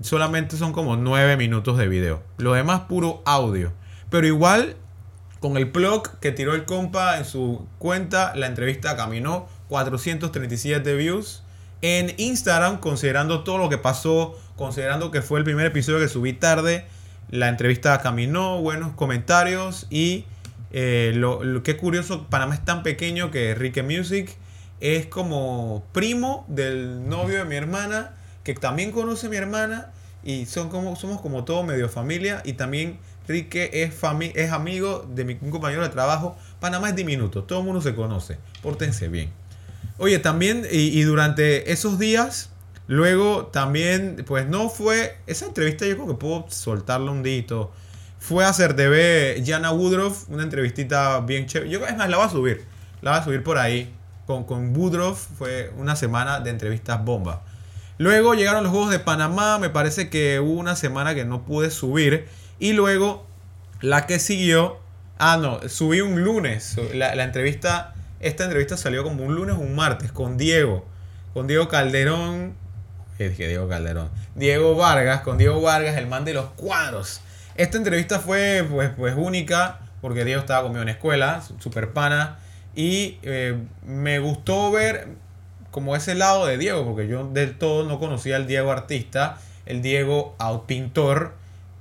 solamente 0.00 0.56
son 0.56 0.72
como 0.72 0.96
9 0.96 1.36
minutos 1.36 1.76
de 1.78 1.88
video. 1.88 2.22
Lo 2.38 2.54
demás 2.54 2.82
puro 2.82 3.22
audio. 3.26 3.72
Pero 4.08 4.26
igual, 4.26 4.76
con 5.40 5.56
el 5.56 5.70
plug 5.70 6.18
que 6.20 6.32
tiró 6.32 6.54
el 6.54 6.64
compa 6.64 7.18
en 7.18 7.24
su 7.24 7.66
cuenta, 7.78 8.34
la 8.34 8.46
entrevista 8.46 8.96
caminó 8.96 9.48
437 9.68 10.94
views. 10.94 11.42
En 11.82 12.14
Instagram, 12.18 12.78
considerando 12.78 13.42
todo 13.42 13.58
lo 13.58 13.68
que 13.68 13.78
pasó, 13.78 14.38
considerando 14.56 15.10
que 15.10 15.22
fue 15.22 15.38
el 15.38 15.44
primer 15.44 15.66
episodio 15.66 15.98
que 15.98 16.08
subí 16.08 16.34
tarde, 16.34 16.84
la 17.30 17.48
entrevista 17.48 18.00
caminó, 18.00 18.60
buenos 18.60 18.92
comentarios 18.92 19.86
y 19.88 20.24
eh, 20.70 21.12
lo, 21.14 21.42
lo 21.44 21.62
que 21.62 21.76
curioso, 21.76 22.26
Panamá 22.28 22.54
es 22.54 22.64
tan 22.64 22.82
pequeño 22.82 23.30
que 23.30 23.54
Rique 23.54 23.82
Music 23.82 24.36
es 24.80 25.06
como 25.06 25.84
primo 25.92 26.44
del 26.48 27.08
novio 27.08 27.38
de 27.38 27.44
mi 27.44 27.56
hermana, 27.56 28.16
que 28.44 28.54
también 28.54 28.92
conoce 28.92 29.26
a 29.26 29.30
mi 29.30 29.36
hermana 29.36 29.92
y 30.24 30.46
son 30.46 30.68
como, 30.68 30.96
somos 30.96 31.20
como 31.20 31.44
todo 31.44 31.62
medio 31.62 31.88
familia 31.88 32.42
y 32.44 32.54
también 32.54 32.98
Rique 33.28 33.70
es, 33.72 34.00
fami- 34.00 34.32
es 34.34 34.50
amigo 34.52 35.06
de 35.14 35.24
mi 35.24 35.36
compañero 35.36 35.82
de 35.82 35.88
trabajo. 35.90 36.36
Panamá 36.60 36.88
es 36.88 36.96
diminuto, 36.96 37.44
todo 37.44 37.60
el 37.60 37.64
mundo 37.66 37.80
se 37.80 37.94
conoce, 37.94 38.38
pórtense 38.62 39.08
bien. 39.08 39.30
Oye, 39.98 40.18
también, 40.18 40.66
y, 40.70 40.98
y 40.98 41.02
durante 41.02 41.72
esos 41.72 41.98
días, 41.98 42.50
Luego 42.86 43.46
también, 43.46 44.24
pues 44.26 44.48
no 44.48 44.68
fue, 44.68 45.16
esa 45.28 45.46
entrevista 45.46 45.86
yo 45.86 45.94
creo 45.94 46.08
que 46.08 46.14
puedo 46.14 46.46
soltarla 46.48 47.12
un 47.12 47.22
dito. 47.22 47.70
Fue 48.20 48.44
a 48.44 48.50
hacer 48.50 48.76
TV 48.76 49.42
Jana 49.44 49.72
Woodruff, 49.72 50.28
una 50.28 50.44
entrevistita 50.44 51.18
bien 51.20 51.46
chévere. 51.46 51.70
Yo 51.70 51.84
es 51.84 51.96
más, 51.96 52.08
la 52.08 52.18
voy 52.18 52.26
a 52.26 52.30
subir. 52.30 52.64
La 53.00 53.12
voy 53.12 53.20
a 53.20 53.24
subir 53.24 53.42
por 53.42 53.58
ahí. 53.58 53.92
Con, 54.26 54.44
con 54.44 54.76
Woodruff 54.76 55.26
fue 55.38 55.72
una 55.76 55.96
semana 55.96 56.38
de 56.38 56.50
entrevistas 56.50 57.02
bomba. 57.02 57.42
Luego 57.98 58.34
llegaron 58.34 58.62
los 58.62 58.72
Juegos 58.72 58.90
de 58.90 58.98
Panamá, 58.98 59.58
me 59.58 59.70
parece 59.70 60.08
que 60.08 60.38
hubo 60.38 60.52
una 60.52 60.76
semana 60.76 61.14
que 61.14 61.24
no 61.24 61.44
pude 61.44 61.70
subir. 61.70 62.28
Y 62.58 62.74
luego 62.74 63.26
la 63.80 64.06
que 64.06 64.18
siguió, 64.18 64.78
ah 65.18 65.38
no, 65.38 65.66
subí 65.68 66.02
un 66.02 66.22
lunes. 66.22 66.76
La, 66.94 67.14
la 67.14 67.24
entrevista, 67.24 67.94
esta 68.20 68.44
entrevista 68.44 68.76
salió 68.76 69.02
como 69.02 69.24
un 69.24 69.34
lunes 69.34 69.56
o 69.56 69.58
un 69.58 69.74
martes 69.74 70.12
con 70.12 70.36
Diego. 70.36 70.86
Con 71.32 71.46
Diego 71.46 71.68
Calderón. 71.68 72.54
Dije 73.18 73.48
Diego 73.48 73.68
Calderón. 73.68 74.10
Diego 74.34 74.76
Vargas, 74.76 75.22
con 75.22 75.38
Diego 75.38 75.60
Vargas, 75.60 75.96
el 75.96 76.06
man 76.06 76.24
de 76.24 76.34
los 76.34 76.50
cuadros. 76.50 77.22
Esta 77.60 77.76
entrevista 77.76 78.20
fue 78.20 78.66
pues, 78.70 78.88
pues 78.96 79.14
única 79.18 79.80
porque 80.00 80.24
Diego 80.24 80.40
estaba 80.40 80.62
conmigo 80.62 80.80
en 80.80 80.88
escuela, 80.88 81.42
super 81.58 81.92
pana. 81.92 82.38
Y 82.74 83.18
eh, 83.20 83.54
me 83.84 84.18
gustó 84.18 84.72
ver 84.72 85.08
como 85.70 85.94
ese 85.94 86.14
lado 86.14 86.46
de 86.46 86.56
Diego, 86.56 86.86
porque 86.86 87.06
yo 87.06 87.28
del 87.28 87.58
todo 87.58 87.86
no 87.86 87.98
conocía 87.98 88.36
al 88.36 88.46
Diego 88.46 88.72
artista, 88.72 89.36
el 89.66 89.82
Diego 89.82 90.38
pintor, 90.66 91.34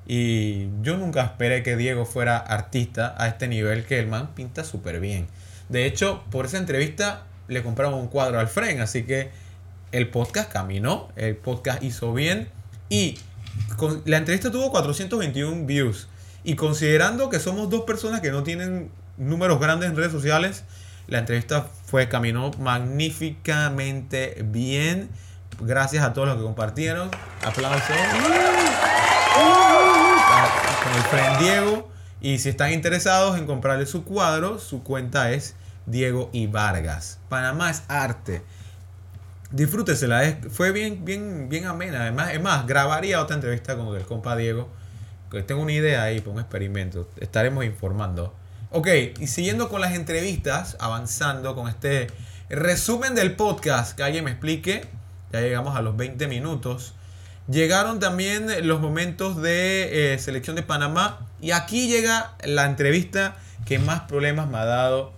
y 0.06 0.68
yo 0.82 0.98
nunca 0.98 1.24
esperé 1.24 1.64
que 1.64 1.78
Diego 1.78 2.06
fuera 2.06 2.38
artista 2.38 3.16
a 3.18 3.30
este 3.30 3.48
nivel 3.48 3.86
que 3.86 4.00
el 4.00 4.08
man 4.08 4.36
pinta 4.36 4.66
súper 4.66 5.00
bien. 5.00 5.28
De 5.70 5.86
hecho, 5.86 6.26
por 6.30 6.48
esa 6.48 6.58
entrevista 6.58 7.24
le 7.48 7.64
compramos 7.64 8.02
un 8.02 8.10
cuadro 8.10 8.38
al 8.42 8.50
Fren, 8.50 8.82
así 8.82 9.04
que 9.04 9.30
el 9.94 10.10
podcast 10.10 10.52
caminó, 10.52 11.08
el 11.16 11.38
podcast 11.38 11.82
hizo 11.84 12.14
bien 12.14 12.50
y 12.90 13.18
la 14.06 14.18
entrevista 14.18 14.52
tuvo 14.52 14.72
421 14.72 15.66
views. 15.66 16.08
Y 16.44 16.56
considerando 16.56 17.30
que 17.30 17.40
somos 17.40 17.70
dos 17.70 17.82
personas 17.84 18.22
que 18.22 18.32
no 18.32 18.44
tienen 18.44 18.92
números 19.18 19.60
grandes 19.60 19.90
en 19.90 19.96
redes 19.96 20.12
sociales, 20.12 20.64
la 21.08 21.20
entrevista 21.20 21.66
fue, 21.86 22.08
caminó 22.08 22.52
magníficamente 22.60 24.38
bien. 24.46 25.10
Gracias 25.60 26.04
a 26.04 26.14
todos 26.14 26.28
los 26.28 26.38
que 26.38 26.44
compartieron. 26.44 27.10
Aplausos. 27.44 27.96
Con 30.84 30.94
el 30.96 31.04
friend 31.10 31.40
Diego. 31.40 31.92
Y 32.22 32.38
si 32.40 32.50
están 32.50 32.72
interesados 32.72 33.38
en 33.38 33.46
comprarle 33.46 33.86
su 33.86 34.04
cuadro, 34.04 34.60
su 34.60 34.84
cuenta 34.84 35.32
es 35.32 35.56
Diego 35.86 36.30
y 36.32 36.48
Vargas. 36.48 37.20
Panamá 37.30 37.72
es 37.72 37.84
arte. 37.88 38.44
Disfrútesela, 39.52 40.40
fue 40.52 40.72
bien, 40.72 41.06
bien, 41.06 41.50
bien 41.50 41.66
amena. 41.66 42.02
Además, 42.02 42.34
es 42.34 42.42
más, 42.42 42.68
grabaría 42.68 43.22
otra 43.22 43.36
entrevista 43.36 43.76
con 43.76 43.96
el 43.96 44.04
compa 44.04 44.36
Diego. 44.36 44.70
Que 45.32 45.44
tengo 45.44 45.62
una 45.62 45.72
idea 45.72 46.04
ahí 46.04 46.20
para 46.20 46.32
un 46.32 46.40
experimento. 46.40 47.10
Estaremos 47.18 47.66
informando. 47.66 48.34
Ok, 48.72 48.88
y 49.20 49.28
siguiendo 49.28 49.70
con 49.70 49.82
las 49.82 49.94
entrevistas, 49.94 50.78
avanzando 50.80 51.56
con 51.56 51.68
este 51.68 52.08
resumen 52.50 53.16
del 53.16 53.36
podcast, 53.36 53.96
que 53.96 54.04
alguien 54.04 54.24
me 54.26 54.32
explique, 54.32 54.86
ya 55.32 55.42
llegamos 55.42 55.76
a 55.76 55.82
los 55.82 55.98
20 55.98 56.28
minutos. 56.28 56.94
Llegaron 57.48 58.00
también 58.00 58.68
los 58.68 58.80
momentos 58.80 59.42
de 59.42 60.14
eh, 60.14 60.20
selección 60.20 60.56
de 60.56 60.62
Panamá 60.62 61.26
y 61.42 61.52
aquí 61.52 61.88
llega 61.88 62.36
la 62.44 62.66
entrevista 62.66 63.38
que 63.66 63.80
más 63.80 64.02
problemas 64.02 64.48
me 64.48 64.58
ha 64.60 64.66
dado 64.66 65.14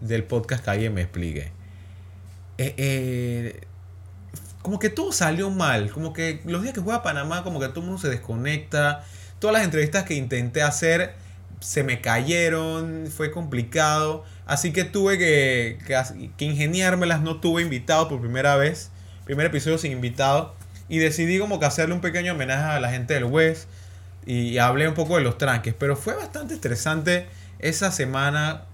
del 0.00 0.22
podcast 0.22 0.64
que 0.64 0.70
alguien 0.70 0.94
me 0.94 1.02
explique. 1.02 1.53
Eh, 2.58 2.74
eh, 2.76 3.60
como 4.62 4.78
que 4.78 4.88
todo 4.88 5.12
salió 5.12 5.50
mal, 5.50 5.90
como 5.90 6.12
que 6.12 6.40
los 6.46 6.62
días 6.62 6.72
que 6.72 6.80
juega 6.80 7.02
Panamá 7.02 7.44
como 7.44 7.60
que 7.60 7.68
todo 7.68 7.80
el 7.80 7.86
mundo 7.86 8.00
se 8.00 8.08
desconecta. 8.08 9.04
Todas 9.38 9.54
las 9.54 9.64
entrevistas 9.64 10.04
que 10.04 10.14
intenté 10.14 10.62
hacer 10.62 11.14
se 11.64 11.82
me 11.82 12.00
cayeron, 12.00 13.06
fue 13.14 13.30
complicado. 13.30 14.24
Así 14.46 14.72
que 14.72 14.84
tuve 14.84 15.18
que, 15.18 15.78
que, 16.36 16.44
ingeniármelas, 16.44 17.22
no 17.22 17.40
tuve 17.40 17.62
invitado 17.62 18.08
por 18.08 18.20
primera 18.20 18.56
vez. 18.56 18.90
Primer 19.24 19.46
episodio 19.46 19.78
sin 19.78 19.92
invitado. 19.92 20.54
Y 20.88 20.98
decidí 20.98 21.38
como 21.38 21.58
que 21.58 21.66
hacerle 21.66 21.94
un 21.94 22.02
pequeño 22.02 22.32
homenaje 22.32 22.64
a 22.64 22.80
la 22.80 22.90
gente 22.90 23.14
del 23.14 23.24
West. 23.24 23.68
Y, 24.26 24.58
hablé 24.58 24.88
un 24.88 24.94
poco 24.94 25.16
de 25.16 25.22
los 25.22 25.38
tranques. 25.38 25.74
Pero 25.78 25.96
fue 25.96 26.14
bastante 26.14 26.54
estresante 26.54 27.26
esa 27.58 27.90
semana. 27.90 28.64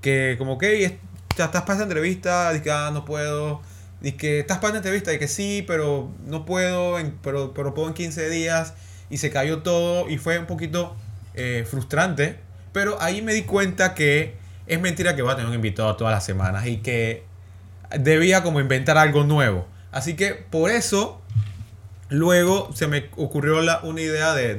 Que 0.00 0.34
como 0.36 0.58
que 0.58 0.98
estás 1.32 1.62
para 1.62 1.74
esa 1.74 1.82
entrevista. 1.84 2.52
Dije, 2.52 2.70
ah, 2.70 2.90
no 2.92 3.04
puedo. 3.04 3.62
Dije, 4.00 4.16
que 4.16 4.40
estás 4.40 4.58
para 4.58 4.68
esa 4.70 4.78
entrevista. 4.78 5.12
Y 5.12 5.18
que 5.18 5.28
sí, 5.28 5.64
pero 5.66 6.10
no 6.26 6.44
puedo. 6.44 6.96
pero, 7.22 7.54
pero 7.54 7.74
puedo 7.74 7.88
en 7.88 7.94
15 7.94 8.28
días. 8.30 8.74
Y 9.10 9.18
se 9.18 9.30
cayó 9.30 9.62
todo. 9.62 10.08
Y 10.08 10.18
fue 10.18 10.38
un 10.38 10.46
poquito 10.46 10.96
eh, 11.34 11.64
frustrante, 11.68 12.38
pero 12.74 13.00
ahí 13.00 13.22
me 13.22 13.32
di 13.32 13.44
cuenta 13.44 13.94
que 13.94 14.34
es 14.66 14.78
mentira 14.78 15.16
que 15.16 15.22
voy 15.22 15.32
a 15.32 15.36
tener 15.36 15.48
un 15.48 15.54
invitado 15.54 15.96
todas 15.96 16.12
las 16.12 16.26
semanas 16.26 16.66
y 16.66 16.78
que 16.78 17.24
debía 17.98 18.42
como 18.42 18.60
inventar 18.60 18.98
algo 18.98 19.24
nuevo. 19.24 19.66
Así 19.92 20.14
que 20.14 20.34
por 20.34 20.70
eso 20.70 21.22
luego 22.10 22.68
se 22.74 22.86
me 22.86 23.08
ocurrió 23.16 23.62
la, 23.62 23.80
una 23.82 24.02
idea 24.02 24.34
de, 24.34 24.56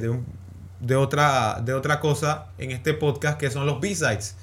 de, 0.80 0.96
otra, 0.96 1.60
de 1.64 1.74
otra 1.74 2.00
cosa 2.00 2.46
en 2.58 2.72
este 2.72 2.92
podcast 2.92 3.38
que 3.38 3.52
son 3.52 3.66
los 3.66 3.80
B-Sides. 3.80 4.34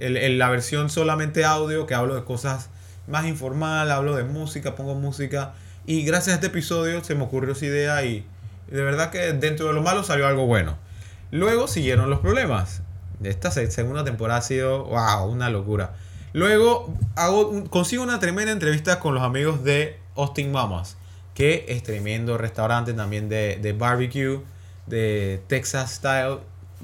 La 0.00 0.48
versión 0.48 0.90
solamente 0.90 1.44
audio 1.44 1.86
que 1.86 1.94
hablo 1.94 2.14
de 2.14 2.24
cosas 2.24 2.70
más 3.06 3.26
informal, 3.26 3.90
hablo 3.90 4.16
de 4.16 4.24
música, 4.24 4.74
pongo 4.74 4.94
música. 4.94 5.54
Y 5.86 6.04
gracias 6.04 6.28
a 6.28 6.34
este 6.34 6.46
episodio 6.46 7.02
se 7.04 7.14
me 7.14 7.24
ocurrió 7.24 7.52
esa 7.52 7.66
idea 7.66 8.04
y 8.04 8.24
de 8.70 8.82
verdad 8.82 9.10
que 9.10 9.32
dentro 9.32 9.66
de 9.66 9.72
lo 9.72 9.82
malo 9.82 10.02
salió 10.04 10.26
algo 10.26 10.46
bueno. 10.46 10.76
Luego 11.30 11.68
siguieron 11.68 12.10
los 12.10 12.20
problemas. 12.20 12.82
Esta 13.22 13.50
segunda 13.50 14.04
temporada 14.04 14.40
ha 14.40 14.42
sido, 14.42 14.84
wow, 14.84 15.26
una 15.26 15.50
locura. 15.50 15.94
Luego 16.32 16.94
hago, 17.16 17.64
consigo 17.68 18.02
una 18.02 18.20
tremenda 18.20 18.52
entrevista 18.52 19.00
con 19.00 19.14
los 19.14 19.22
amigos 19.22 19.64
de 19.64 19.98
Austin 20.16 20.52
Mamas, 20.52 20.96
que 21.34 21.66
es 21.68 21.82
tremendo 21.82 22.38
restaurante 22.38 22.92
también 22.92 23.28
de, 23.28 23.58
de 23.60 23.72
barbecue, 23.72 24.40
de 24.86 25.42
Texas 25.48 25.94
Style. 25.94 26.38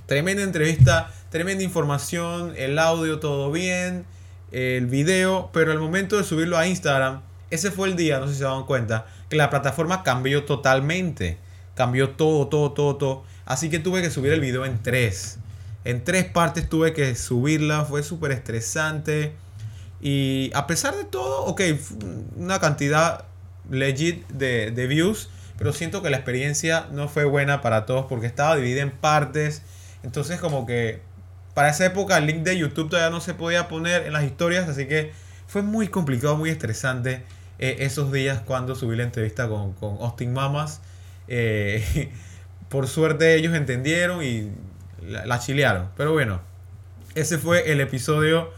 Tremenda 0.06 0.42
entrevista, 0.42 1.12
tremenda 1.36 1.62
información, 1.62 2.54
el 2.56 2.78
audio 2.78 3.20
todo 3.20 3.52
bien, 3.52 4.06
el 4.52 4.86
video, 4.86 5.50
pero 5.52 5.70
al 5.70 5.78
momento 5.78 6.16
de 6.16 6.24
subirlo 6.24 6.56
a 6.56 6.66
Instagram, 6.66 7.20
ese 7.50 7.70
fue 7.70 7.88
el 7.88 7.94
día, 7.94 8.18
no 8.18 8.26
sé 8.26 8.32
si 8.32 8.38
se 8.38 8.44
dan 8.44 8.64
cuenta, 8.64 9.04
que 9.28 9.36
la 9.36 9.50
plataforma 9.50 10.02
cambió 10.02 10.44
totalmente. 10.44 11.36
Cambió 11.74 12.12
todo, 12.12 12.48
todo, 12.48 12.72
todo, 12.72 12.96
todo. 12.96 13.24
Así 13.44 13.68
que 13.68 13.78
tuve 13.78 14.00
que 14.00 14.08
subir 14.08 14.32
el 14.32 14.40
video 14.40 14.64
en 14.64 14.82
tres. 14.82 15.38
En 15.84 16.04
tres 16.04 16.24
partes 16.24 16.70
tuve 16.70 16.94
que 16.94 17.14
subirla. 17.14 17.84
Fue 17.84 18.02
súper 18.02 18.32
estresante. 18.32 19.34
Y 20.00 20.50
a 20.54 20.66
pesar 20.66 20.96
de 20.96 21.04
todo, 21.04 21.44
ok, 21.44 21.60
una 22.36 22.60
cantidad 22.60 23.26
legit 23.70 24.26
de, 24.28 24.70
de, 24.70 24.86
views. 24.86 25.28
Pero 25.58 25.74
siento 25.74 26.00
que 26.00 26.08
la 26.08 26.16
experiencia 26.16 26.86
no 26.92 27.10
fue 27.10 27.26
buena 27.26 27.60
para 27.60 27.84
todos 27.84 28.06
porque 28.06 28.26
estaba 28.26 28.56
dividida 28.56 28.80
en 28.80 28.90
partes. 28.90 29.60
Entonces 30.02 30.40
como 30.40 30.64
que 30.64 31.04
para 31.56 31.70
esa 31.70 31.86
época 31.86 32.18
el 32.18 32.26
link 32.26 32.42
de 32.42 32.58
YouTube 32.58 32.90
todavía 32.90 33.08
no 33.08 33.22
se 33.22 33.32
podía 33.32 33.66
poner 33.66 34.04
en 34.04 34.12
las 34.12 34.24
historias. 34.24 34.68
Así 34.68 34.84
que 34.84 35.12
fue 35.46 35.62
muy 35.62 35.88
complicado, 35.88 36.36
muy 36.36 36.50
estresante 36.50 37.22
eh, 37.58 37.76
esos 37.78 38.12
días 38.12 38.42
cuando 38.44 38.74
subí 38.74 38.94
la 38.94 39.04
entrevista 39.04 39.48
con, 39.48 39.72
con 39.72 39.96
Austin 40.02 40.34
Mamas. 40.34 40.82
Eh, 41.28 42.12
por 42.68 42.88
suerte 42.88 43.36
ellos 43.36 43.54
entendieron 43.54 44.22
y 44.22 44.52
la, 45.00 45.38
chilearon. 45.38 45.88
Pero 45.96 46.12
bueno, 46.12 46.42
ese 47.14 47.38
fue 47.38 47.72
el 47.72 47.80
episodio 47.80 48.50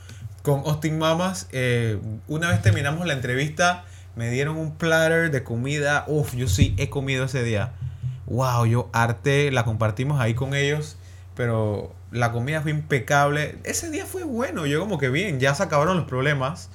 con 0.43 0.63
Austin 0.67 0.99
Mamas. 0.99 1.47
Eh, 1.53 2.01
una 2.27 2.51
vez 2.51 2.63
terminamos 2.63 3.07
la 3.07 3.13
entrevista, 3.13 3.85
me 4.17 4.29
dieron 4.29 4.57
un 4.57 4.75
platter 4.75 5.31
de 5.31 5.45
comida. 5.45 6.03
Uf, 6.09 6.35
yo 6.35 6.49
sí 6.49 6.75
he 6.79 6.91
comido 6.91 7.27
ese 7.27 7.45
día. 7.45 7.75
Wow, 8.27 8.67
yo 8.67 8.91
arte, 8.93 9.53
la 9.53 9.65
compartimos 9.65 10.21
ahí 10.21 10.35
con 10.35 10.53
ellos. 10.53 10.97
Pero 11.37 11.95
la 12.11 12.33
comida 12.33 12.61
fue 12.63 12.71
impecable. 12.71 13.59
Ese 13.65 13.91
día 13.91 14.07
fue 14.07 14.25
bueno. 14.25 14.67
Yo 14.67 14.81
como 14.81 14.99
que 14.99 15.09
bien, 15.09 15.41
ya 15.41 15.55
se 15.55 15.63
acabaron 15.63 15.97
los 15.97 16.07
problemas. 16.07 16.71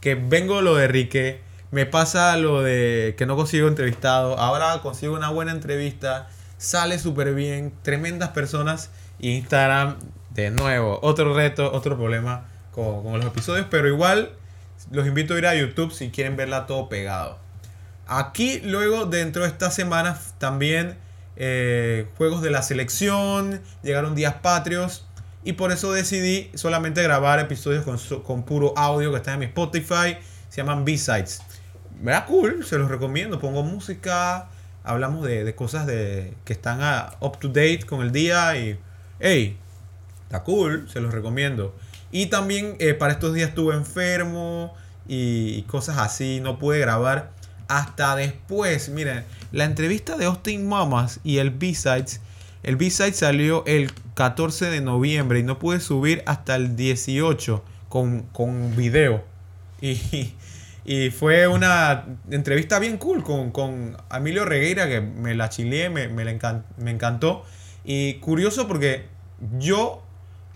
Que 0.00 0.14
vengo 0.14 0.62
lo 0.62 0.74
de 0.74 0.88
Rique. 0.88 1.40
Me 1.70 1.86
pasa 1.86 2.36
lo 2.36 2.62
de 2.62 3.14
que 3.16 3.26
no 3.26 3.36
consigo 3.36 3.68
entrevistado. 3.68 4.38
Ahora 4.38 4.80
consigo 4.82 5.14
una 5.14 5.30
buena 5.30 5.52
entrevista 5.52 6.28
sale 6.60 6.98
súper 6.98 7.34
bien, 7.34 7.72
tremendas 7.82 8.28
personas. 8.28 8.90
Instagram, 9.18 9.96
de 10.30 10.50
nuevo, 10.50 10.98
otro 11.02 11.34
reto, 11.34 11.72
otro 11.72 11.96
problema 11.96 12.44
con, 12.70 13.12
los 13.12 13.26
episodios, 13.26 13.66
pero 13.68 13.88
igual 13.88 14.30
los 14.90 15.06
invito 15.06 15.34
a 15.34 15.38
ir 15.38 15.46
a 15.46 15.54
YouTube 15.54 15.92
si 15.92 16.10
quieren 16.10 16.36
verla 16.36 16.66
todo 16.66 16.88
pegado. 16.88 17.38
Aquí 18.06 18.60
luego 18.60 19.06
dentro 19.06 19.42
de 19.42 19.48
estas 19.48 19.74
semanas 19.74 20.34
también 20.38 20.96
eh, 21.42 22.06
juegos 22.18 22.42
de 22.42 22.50
la 22.50 22.60
selección, 22.60 23.62
llegaron 23.82 24.14
días 24.14 24.34
patrios 24.42 25.06
y 25.42 25.54
por 25.54 25.72
eso 25.72 25.90
decidí 25.90 26.50
solamente 26.52 27.02
grabar 27.02 27.40
episodios 27.40 27.82
con, 28.26 28.42
puro 28.42 28.74
audio 28.76 29.10
que 29.10 29.16
están 29.16 29.34
en 29.34 29.40
mi 29.40 29.46
Spotify, 29.46 30.18
se 30.50 30.58
llaman 30.58 30.84
B-Sides. 30.84 31.40
me 31.98 32.12
da 32.12 32.26
cool, 32.26 32.62
se 32.66 32.76
los 32.76 32.90
recomiendo. 32.90 33.40
Pongo 33.40 33.62
música, 33.62 34.50
hablamos 34.84 35.24
de, 35.24 35.54
cosas 35.54 35.86
que 35.86 36.52
están 36.52 36.80
up 37.20 37.38
to 37.38 37.48
date 37.48 37.84
con 37.88 38.02
el 38.02 38.12
día 38.12 38.58
y, 38.58 38.78
hey, 39.18 39.56
está 40.24 40.42
cool, 40.42 40.90
se 40.90 41.00
los 41.00 41.14
recomiendo. 41.14 41.74
Y 42.12 42.26
también 42.26 42.76
eh, 42.80 42.92
para 42.92 43.14
estos 43.14 43.32
días 43.32 43.48
estuve 43.48 43.74
enfermo 43.74 44.74
y 45.08 45.62
cosas 45.62 45.96
así, 45.96 46.40
no 46.42 46.58
pude 46.58 46.80
grabar 46.80 47.30
hasta 47.70 48.16
después. 48.16 48.88
Miren, 48.90 49.24
la 49.52 49.64
entrevista 49.64 50.16
de 50.16 50.26
Austin 50.26 50.68
Mamas 50.68 51.20
y 51.24 51.38
el 51.38 51.50
B-Sides. 51.50 52.20
El 52.62 52.76
B-Side 52.76 53.14
salió 53.14 53.64
el 53.64 53.92
14 54.14 54.66
de 54.66 54.80
noviembre 54.82 55.38
y 55.38 55.44
no 55.44 55.58
pude 55.58 55.80
subir 55.80 56.22
hasta 56.26 56.56
el 56.56 56.76
18 56.76 57.64
con, 57.88 58.22
con 58.32 58.76
video. 58.76 59.24
Y, 59.80 60.34
y 60.84 61.10
fue 61.10 61.46
una 61.46 62.04
entrevista 62.30 62.78
bien 62.80 62.98
cool 62.98 63.22
con, 63.22 63.50
con 63.50 63.96
Emilio 64.14 64.44
Regueira 64.44 64.88
que 64.88 65.00
me 65.00 65.34
la 65.34 65.48
chileé, 65.48 65.88
me, 65.88 66.08
me, 66.08 66.24
la 66.24 66.62
me 66.76 66.90
encantó. 66.90 67.44
Y 67.84 68.14
curioso 68.14 68.66
porque 68.66 69.06
yo 69.58 70.02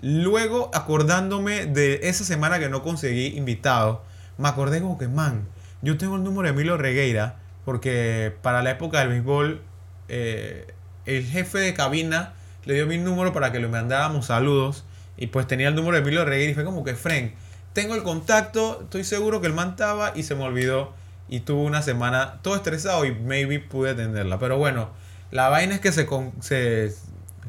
luego 0.02 0.70
acordándome 0.74 1.66
de 1.66 2.00
esa 2.02 2.24
semana 2.24 2.58
que 2.58 2.68
no 2.68 2.82
conseguí 2.82 3.38
invitado, 3.38 4.02
me 4.36 4.48
acordé 4.48 4.82
como 4.82 4.98
que, 4.98 5.08
man, 5.08 5.46
yo 5.84 5.96
tengo 5.98 6.16
el 6.16 6.24
número 6.24 6.42
de 6.48 6.54
Emilio 6.54 6.76
Regueira 6.76 7.36
porque 7.64 8.32
para 8.42 8.62
la 8.62 8.70
época 8.72 9.00
del 9.00 9.08
béisbol 9.10 9.60
eh, 10.08 10.66
el 11.06 11.24
jefe 11.24 11.58
de 11.58 11.74
cabina 11.74 12.34
le 12.64 12.74
dio 12.74 12.86
mi 12.86 12.98
número 12.98 13.32
para 13.32 13.52
que 13.52 13.58
le 13.60 13.68
mandáramos 13.68 14.26
saludos 14.26 14.84
y 15.16 15.28
pues 15.28 15.46
tenía 15.46 15.68
el 15.68 15.74
número 15.74 15.94
de 15.96 16.02
Emilio 16.02 16.24
Regueira 16.24 16.50
y 16.50 16.54
fue 16.54 16.64
como 16.64 16.82
que, 16.84 16.94
Frank, 16.94 17.32
tengo 17.72 17.94
el 17.94 18.02
contacto, 18.02 18.80
estoy 18.82 19.04
seguro 19.04 19.40
que 19.40 19.46
el 19.46 19.52
man 19.52 19.70
estaba 19.70 20.12
y 20.14 20.22
se 20.24 20.34
me 20.34 20.44
olvidó 20.44 20.92
y 21.28 21.40
tuve 21.40 21.62
una 21.64 21.82
semana 21.82 22.40
todo 22.42 22.56
estresado 22.56 23.04
y 23.04 23.14
maybe 23.14 23.58
pude 23.60 23.90
atenderla. 23.90 24.38
Pero 24.38 24.58
bueno, 24.58 24.90
la 25.30 25.48
vaina 25.48 25.74
es 25.74 25.80
que 25.80 25.92
se, 25.92 26.06
con- 26.06 26.32
se, 26.40 26.92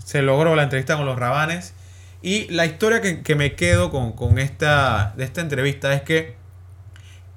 se 0.04 0.22
logró 0.22 0.56
la 0.56 0.64
entrevista 0.64 0.96
con 0.98 1.06
los 1.06 1.18
Rabanes 1.18 1.74
y 2.22 2.48
la 2.52 2.66
historia 2.66 3.02
que, 3.02 3.22
que 3.22 3.36
me 3.36 3.56
quedo 3.56 3.92
con, 3.92 4.14
con 4.14 4.40
esta, 4.40 5.14
de 5.18 5.24
esta 5.26 5.42
entrevista 5.42 5.94
es 5.94 6.02
que 6.02 6.36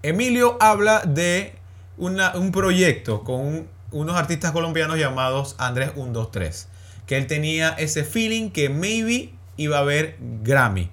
Emilio 0.03 0.57
habla 0.61 1.01
de 1.01 1.55
un 1.97 2.53
proyecto 2.53 3.25
con 3.25 3.41
un- 3.41 3.69
unos 3.91 4.17
artistas 4.17 4.53
colombianos 4.53 4.99
llamados 4.99 5.57
Andrés 5.59 5.91
123. 5.95 6.69
Que 7.07 7.17
él 7.17 7.27
tenía 7.27 7.71
ese 7.71 8.05
feeling 8.05 8.51
que 8.51 8.69
maybe 8.69 9.33
iba 9.57 9.79
a 9.79 9.81
haber 9.81 10.17
Grammy. 10.43 10.91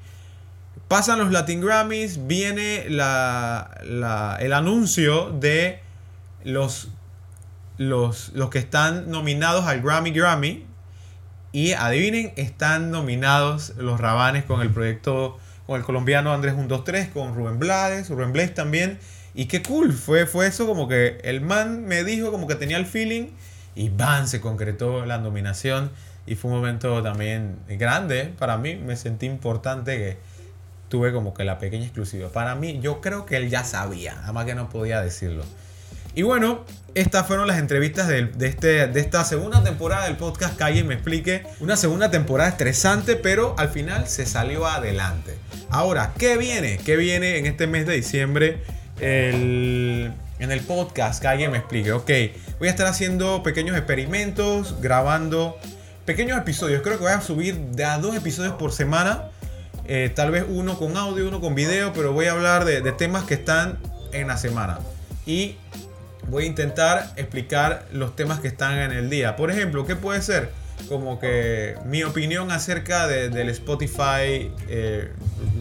Pasan 0.87 1.19
los 1.19 1.31
Latin 1.31 1.61
Grammys, 1.61 2.25
viene 2.27 2.85
el 2.87 3.01
anuncio 4.53 5.29
de 5.31 5.79
los, 6.43 6.89
los, 7.77 8.29
los 8.33 8.49
que 8.49 8.59
están 8.59 9.09
nominados 9.11 9.65
al 9.65 9.81
Grammy 9.81 10.11
Grammy. 10.11 10.65
Y 11.51 11.71
adivinen, 11.73 12.33
están 12.35 12.91
nominados 12.91 13.73
los 13.77 13.99
Rabanes 13.99 14.43
con 14.43 14.61
el 14.61 14.69
proyecto, 14.71 15.37
con 15.65 15.77
el 15.77 15.85
colombiano 15.85 16.33
Andrés 16.33 16.53
123, 16.53 17.09
con 17.09 17.35
Rubén 17.35 17.59
Blades, 17.59 18.09
Rubén 18.09 18.33
Blades 18.33 18.53
también. 18.53 18.99
Y 19.33 19.45
qué 19.45 19.61
cool, 19.61 19.91
fue, 19.93 20.25
fue 20.25 20.47
eso 20.47 20.65
como 20.65 20.87
que 20.87 21.19
el 21.23 21.41
man 21.41 21.85
me 21.85 22.03
dijo 22.03 22.31
como 22.31 22.47
que 22.47 22.55
tenía 22.55 22.77
el 22.77 22.85
feeling 22.85 23.27
y 23.75 23.89
¡bam! 23.89 24.27
se 24.27 24.39
concretó 24.41 25.05
la 25.05 25.17
nominación. 25.17 25.91
Y 26.27 26.35
fue 26.35 26.49
un 26.49 26.57
momento 26.57 27.03
también 27.03 27.57
grande 27.67 28.33
para 28.39 28.57
mí, 28.57 28.75
me 28.75 28.95
sentí 28.95 29.27
importante 29.27 29.97
que 29.97 30.17
tuve 30.89 31.11
como 31.11 31.33
que 31.33 31.43
la 31.43 31.59
pequeña 31.59 31.85
exclusiva. 31.85 32.29
Para 32.29 32.55
mí, 32.55 32.79
yo 32.81 33.01
creo 33.01 33.25
que 33.25 33.37
él 33.37 33.49
ya 33.49 33.63
sabía, 33.63 34.17
además 34.23 34.45
que 34.45 34.55
no 34.55 34.69
podía 34.69 35.01
decirlo. 35.01 35.43
Y 36.15 36.23
bueno, 36.23 36.63
estas 36.93 37.27
fueron 37.27 37.45
las 37.45 37.59
entrevistas 37.59 38.07
de, 38.07 38.31
este, 38.39 38.87
de 38.87 38.99
esta 39.01 39.25
segunda 39.25 39.61
temporada 39.63 40.05
del 40.05 40.15
podcast 40.15 40.57
Calle 40.57 40.83
Me 40.85 40.93
Explique. 40.93 41.43
Una 41.59 41.75
segunda 41.75 42.09
temporada 42.09 42.49
estresante, 42.49 43.17
pero 43.17 43.53
al 43.57 43.67
final 43.69 44.07
se 44.07 44.25
salió 44.25 44.65
adelante. 44.65 45.37
Ahora, 45.69 46.13
¿qué 46.17 46.37
viene? 46.37 46.77
¿Qué 46.85 46.95
viene 46.95 47.37
en 47.37 47.45
este 47.45 47.67
mes 47.67 47.85
de 47.85 47.95
diciembre? 47.95 48.63
El- 49.01 50.13
en 50.39 50.51
el 50.51 50.61
podcast 50.61 51.21
Calle 51.21 51.49
Me 51.49 51.57
Explique. 51.57 51.91
Ok, 51.91 52.09
voy 52.59 52.69
a 52.69 52.71
estar 52.71 52.87
haciendo 52.87 53.43
pequeños 53.43 53.75
experimentos, 53.77 54.75
grabando 54.81 55.57
pequeños 56.05 56.37
episodios. 56.37 56.81
Creo 56.81 56.97
que 56.97 57.03
voy 57.03 57.13
a 57.13 57.19
subir 57.21 57.55
de 57.57 57.83
a 57.83 57.97
dos 57.97 58.15
episodios 58.15 58.53
por 58.53 58.71
semana. 58.71 59.25
Eh, 59.87 60.11
tal 60.15 60.31
vez 60.31 60.45
uno 60.47 60.77
con 60.77 60.95
audio, 60.95 61.27
uno 61.27 61.41
con 61.41 61.55
video, 61.55 61.91
pero 61.91 62.13
voy 62.13 62.27
a 62.27 62.31
hablar 62.31 62.63
de, 62.63 62.79
de 62.81 62.91
temas 62.93 63.25
que 63.25 63.33
están 63.33 63.79
en 64.13 64.27
la 64.27 64.37
semana. 64.37 64.79
Y 65.25 65.57
voy 66.29 66.43
a 66.45 66.47
intentar 66.47 67.13
explicar 67.17 67.85
los 67.91 68.15
temas 68.15 68.39
que 68.39 68.47
están 68.47 68.77
en 68.79 68.91
el 68.91 69.09
día. 69.09 69.35
Por 69.35 69.51
ejemplo, 69.51 69.85
¿qué 69.85 69.95
puede 69.95 70.21
ser? 70.21 70.51
Como 70.89 71.19
que 71.19 71.75
mi 71.85 72.03
opinión 72.03 72.51
acerca 72.51 73.07
de- 73.07 73.29
del 73.29 73.49
Spotify 73.49 74.51
eh, 74.67 75.09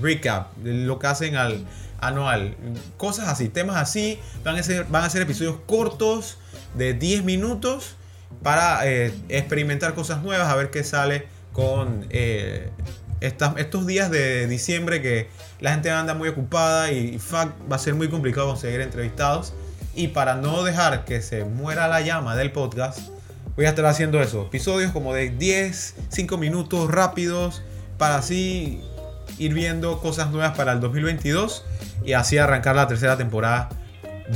recap, 0.03 0.49
lo 0.65 0.99
que 0.99 1.07
hacen 1.07 1.37
al 1.37 1.65
anual. 2.01 2.57
Cosas 2.97 3.29
así, 3.29 3.49
temas 3.49 3.77
así. 3.77 4.19
Van 4.43 4.57
a 4.57 4.63
ser, 4.63 4.85
van 4.87 5.05
a 5.05 5.11
ser 5.11 5.23
episodios 5.23 5.57
cortos 5.67 6.39
de 6.75 6.95
10 6.95 7.23
minutos 7.25 7.95
para 8.43 8.87
eh, 8.87 9.15
experimentar 9.29 9.95
cosas 9.95 10.23
nuevas, 10.23 10.49
a 10.49 10.57
ver 10.57 10.71
qué 10.71 10.83
sale 10.83 11.27
con 11.53 12.05
eh, 12.11 12.69
estos 13.21 13.87
días 13.87 14.11
de 14.11 14.47
diciembre 14.49 15.01
que 15.01 15.29
la 15.61 15.71
gente 15.71 15.91
anda 15.91 16.13
muy 16.15 16.29
ocupada 16.29 16.91
y 16.91 17.19
va 17.33 17.77
a 17.77 17.79
ser 17.79 17.95
muy 17.95 18.09
complicado 18.11 18.49
conseguir 18.49 18.81
entrevistados. 18.81 19.55
Y 19.95 20.09
para 20.09 20.35
no 20.35 20.65
dejar 20.65 21.05
que 21.05 21.23
se 21.23 21.45
muera 21.45 21.89
la 21.89 22.01
llama 22.01 22.37
del 22.37 22.51
podcast, 22.51 22.99
voy 23.57 23.67
a 23.67 23.69
estar 23.69 23.87
haciendo 23.87 24.21
eso. 24.21 24.43
Episodios 24.43 24.93
como 24.93 25.15
de 25.15 25.31
10, 25.31 25.95
5 26.09 26.37
minutos 26.37 26.91
rápidos 26.91 27.63
para 27.97 28.17
así 28.17 28.81
ir 29.39 29.55
viendo 29.55 30.01
cosas 30.01 30.31
nuevas 30.31 30.57
para 30.57 30.73
el 30.73 30.81
2022 30.81 31.65
y 32.05 32.13
así 32.13 32.39
arrancar 32.39 32.77
la 32.77 32.89
tercera 32.89 33.17
temporada 33.17 33.69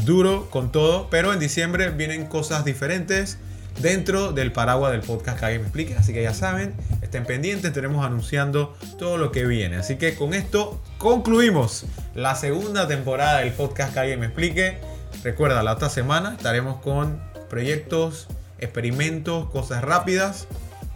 duro 0.04 0.48
con 0.50 0.70
todo. 0.70 1.08
Pero 1.10 1.32
en 1.32 1.40
diciembre 1.40 1.90
vienen 1.90 2.26
cosas 2.26 2.64
diferentes 2.64 3.38
dentro 3.80 4.32
del 4.32 4.52
paraguas 4.52 4.92
del 4.92 5.00
podcast 5.00 5.40
que 5.40 5.58
me 5.58 5.64
explique. 5.64 5.94
Así 5.94 6.12
que 6.12 6.22
ya 6.22 6.34
saben, 6.34 6.74
estén 7.02 7.24
pendientes, 7.24 7.66
estaremos 7.66 8.04
anunciando 8.04 8.76
todo 8.98 9.16
lo 9.18 9.32
que 9.32 9.44
viene. 9.46 9.76
Así 9.76 9.96
que 9.96 10.14
con 10.14 10.34
esto 10.34 10.80
concluimos 10.98 11.84
la 12.14 12.34
segunda 12.34 12.86
temporada 12.86 13.40
del 13.40 13.52
podcast 13.52 13.94
que 13.94 14.16
me 14.16 14.26
explique. 14.26 14.78
Recuerda, 15.22 15.62
la 15.62 15.72
otra 15.72 15.88
semana 15.88 16.34
estaremos 16.36 16.80
con 16.80 17.20
proyectos, 17.48 18.28
experimentos, 18.58 19.50
cosas 19.50 19.82
rápidas 19.82 20.46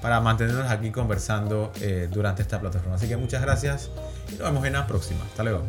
para 0.00 0.20
mantenernos 0.20 0.70
aquí 0.70 0.90
conversando 0.90 1.72
eh, 1.80 2.08
durante 2.10 2.42
esta 2.42 2.60
plataforma. 2.60 2.96
Así 2.96 3.08
que 3.08 3.16
muchas 3.16 3.42
gracias 3.42 3.90
y 4.28 4.32
nos 4.32 4.48
vemos 4.48 4.64
en 4.66 4.72
la 4.74 4.86
próxima. 4.86 5.20
Hasta 5.24 5.44
luego. 5.44 5.62